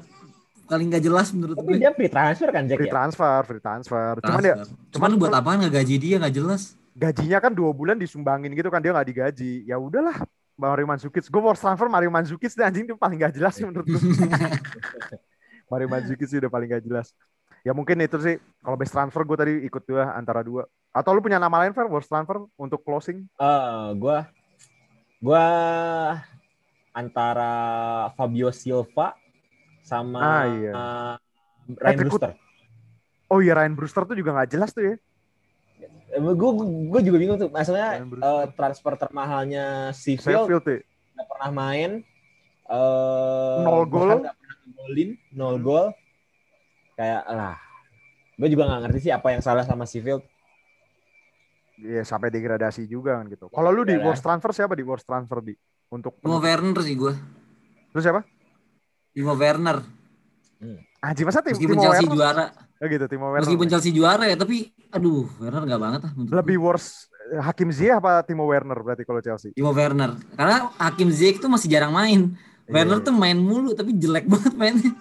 paling 0.66 0.88
gak 0.88 1.02
jelas 1.02 1.28
menurut 1.30 1.54
Tapi 1.56 1.66
gue. 1.68 1.80
dia 1.80 1.92
free 1.92 2.08
transfer 2.08 2.48
kan 2.48 2.64
Jack 2.64 2.78
Free 2.78 2.88
ya? 2.88 2.94
transfer, 2.94 3.40
free 3.44 3.60
transfer. 3.60 4.12
Cuman 4.20 4.42
ya 4.42 4.56
Transfer. 4.56 4.78
Cuman 4.90 5.08
lu 5.08 5.18
buat 5.18 5.34
apaan 5.34 5.58
gak 5.62 5.74
gaji 5.76 5.96
dia 5.98 6.16
gak 6.18 6.34
jelas. 6.34 6.62
gajinya 6.92 7.40
kan 7.40 7.52
dua 7.52 7.72
bulan 7.72 7.96
disumbangin 7.96 8.52
gitu 8.52 8.68
kan 8.68 8.78
dia 8.78 8.92
nggak 8.92 9.08
digaji. 9.08 9.64
Ya 9.64 9.78
udahlah. 9.78 10.20
Mario 10.54 10.84
Mandzukic, 10.84 11.24
gue 11.24 11.40
worst 11.40 11.62
transfer 11.62 11.88
Mario 11.88 12.10
Mandzukic 12.10 12.52
deh 12.52 12.62
anjing 12.62 12.84
itu 12.84 12.94
paling 12.94 13.16
gak 13.18 13.32
jelas 13.32 13.56
sih 13.56 13.64
menurut 13.64 13.88
gue. 13.88 13.96
Mario 15.72 15.88
Mandzukic 15.88 16.26
sih 16.26 16.38
udah 16.38 16.50
paling 16.50 16.68
gak 16.68 16.84
jelas. 16.84 17.14
Ya 17.64 17.76
mungkin 17.76 18.00
itu 18.00 18.18
sih 18.24 18.36
kalau 18.64 18.80
best 18.80 18.96
transfer 18.96 19.22
gue 19.28 19.38
tadi 19.38 19.54
ikut 19.68 19.84
dua 19.84 20.16
antara 20.16 20.42
dua. 20.44 20.64
Atau 20.90 21.14
lu 21.14 21.22
punya 21.22 21.38
nama 21.38 21.62
lain 21.62 21.74
Fer 21.76 21.86
worst 21.86 22.10
transfer 22.10 22.50
untuk 22.58 22.82
closing? 22.82 23.30
Eh, 23.38 23.88
gua 24.00 24.26
gua 25.22 25.46
antara 26.96 27.54
Fabio 28.18 28.50
Silva 28.50 29.14
sama 29.86 30.20
Ah, 30.20 30.44
iya. 30.50 30.72
eh, 30.74 31.14
Ryan 31.78 31.78
Patrick 31.78 32.10
Brewster. 32.10 32.32
Oh 33.30 33.40
iya 33.46 33.54
Ryan 33.54 33.76
Brewster 33.78 34.04
tuh 34.10 34.18
juga 34.18 34.34
nggak 34.34 34.50
jelas 34.50 34.74
tuh 34.74 34.84
ya. 34.90 34.96
Gue 36.18 36.52
gue 36.90 37.02
juga 37.06 37.18
bingung 37.22 37.38
tuh. 37.38 37.54
Maksudnya 37.54 38.02
eh, 38.02 38.46
transfer 38.58 38.98
termahalnya 38.98 39.94
Sheffield 39.94 40.50
ya. 40.66 40.82
nggak 41.14 41.28
pernah 41.30 41.52
main. 41.54 41.92
eh 42.70 43.62
Nol 43.66 43.86
gol. 43.86 44.26
nggak 44.26 44.36
pernah 44.42 44.58
golin, 44.74 45.10
nol 45.34 45.58
gol. 45.62 45.86
Kayak 47.00 47.24
lah. 47.26 47.56
Gue 48.36 48.48
juga 48.50 48.64
nggak 48.66 48.82
ngerti 48.84 49.00
sih 49.02 49.12
apa 49.12 49.28
yang 49.30 49.40
salah 49.40 49.64
sama 49.64 49.88
Sheffield. 49.88 50.20
Iya 51.80 52.04
sampai 52.04 52.28
degradasi 52.28 52.84
juga 52.86 53.16
kan 53.16 53.32
gitu. 53.32 53.48
Kalau 53.48 53.72
lu 53.72 53.88
di 53.88 53.96
Iya. 53.96 54.04
worst 54.04 54.20
transfer 54.20 54.52
siapa 54.52 54.76
di 54.76 54.84
worst 54.84 55.08
transfer 55.08 55.40
di 55.40 55.56
untuk 55.88 56.20
Timo 56.20 56.36
Werner 56.38 56.76
sih 56.80 56.92
gue. 56.94 57.14
Terus 57.90 58.04
siapa? 58.04 58.22
Timo 59.10 59.32
Werner. 59.34 59.80
Anjing 61.00 61.24
masa 61.24 61.40
tim 61.40 61.56
Meskipun 61.56 61.80
Timo 61.80 61.84
Chelsea 61.88 62.04
Werner? 62.04 62.12
juara. 62.14 62.46
Ya 62.76 62.86
gitu 62.90 63.06
Timo 63.08 63.26
Werner. 63.26 63.42
Meskipun 63.42 63.68
Chelsea 63.70 63.92
juara 63.92 64.24
ya, 64.26 64.36
tapi 64.36 64.68
aduh 64.90 65.24
Werner 65.40 65.64
gak 65.66 65.80
banget 65.80 66.02
lah. 66.04 66.12
menurut 66.14 66.36
Lebih 66.36 66.58
gue. 66.58 66.66
worst 66.68 66.90
eh, 67.30 67.40
Hakim 67.40 67.72
Ziyech 67.72 67.96
apa 67.96 68.12
Timo 68.22 68.44
Werner 68.44 68.76
berarti 68.78 69.08
kalau 69.08 69.24
Chelsea? 69.24 69.56
Timo 69.56 69.72
Werner. 69.72 70.20
Karena 70.36 70.68
Hakim 70.78 71.08
Ziyech 71.08 71.40
tuh 71.40 71.48
masih 71.48 71.72
jarang 71.72 71.96
main. 71.96 72.36
Werner 72.68 73.00
Iya. 73.00 73.08
tuh 73.08 73.16
main 73.16 73.40
mulu 73.40 73.72
tapi 73.72 73.96
jelek 73.96 74.28
banget 74.36 74.52
mainnya. 74.54 74.92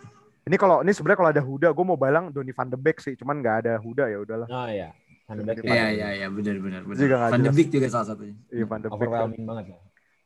Ini 0.48 0.56
kalau 0.56 0.80
ini 0.80 0.96
sebenarnya 0.96 1.18
kalau 1.20 1.30
ada 1.30 1.42
Huda, 1.44 1.68
gue 1.76 1.84
mau 1.84 2.00
balang 2.00 2.32
Donny 2.32 2.56
van 2.56 2.72
de 2.72 2.80
Beek 2.80 3.04
sih, 3.04 3.12
cuman 3.20 3.44
nggak 3.44 3.56
ada 3.68 3.72
Huda 3.76 4.08
ya 4.08 4.18
udahlah. 4.24 4.48
Oh 4.48 4.68
iya. 4.72 4.96
Van 5.28 5.36
de 5.36 5.44
Beek 5.44 5.60
Iya, 5.60 5.92
Iya 5.92 6.08
iya 6.24 6.26
benar 6.32 6.56
benar 6.56 6.80
benar. 6.88 6.96
Juga 6.96 7.14
nggak 7.20 7.30
Van 7.36 7.42
de. 7.44 7.50
Beek 7.52 7.68
juga 7.68 7.86
salah 7.92 8.06
satunya. 8.08 8.36
Iya 8.48 8.64
van 8.64 8.80
de 8.80 8.88
Beek. 8.88 8.96
overwhelming 8.96 9.44
banget 9.44 9.64
ya. 9.68 9.78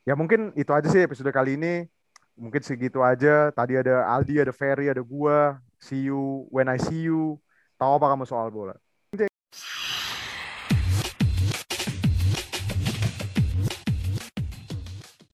Ya 0.07 0.15
mungkin 0.15 0.55
itu 0.55 0.71
aja 0.71 0.87
sih 0.87 1.03
episode 1.03 1.27
kali 1.35 1.59
ini. 1.59 1.91
Mungkin 2.39 2.63
segitu 2.63 3.03
aja. 3.03 3.51
Tadi 3.51 3.75
ada 3.75 4.07
Aldi, 4.15 4.39
ada 4.39 4.55
Ferry, 4.55 4.87
ada 4.87 5.03
gua. 5.03 5.59
See 5.83 6.07
you 6.07 6.47
when 6.55 6.71
I 6.71 6.79
see 6.79 7.11
you. 7.11 7.43
Tahu 7.75 7.99
apa 7.99 8.15
kamu 8.15 8.23
soal 8.23 8.55
bola? 8.55 8.79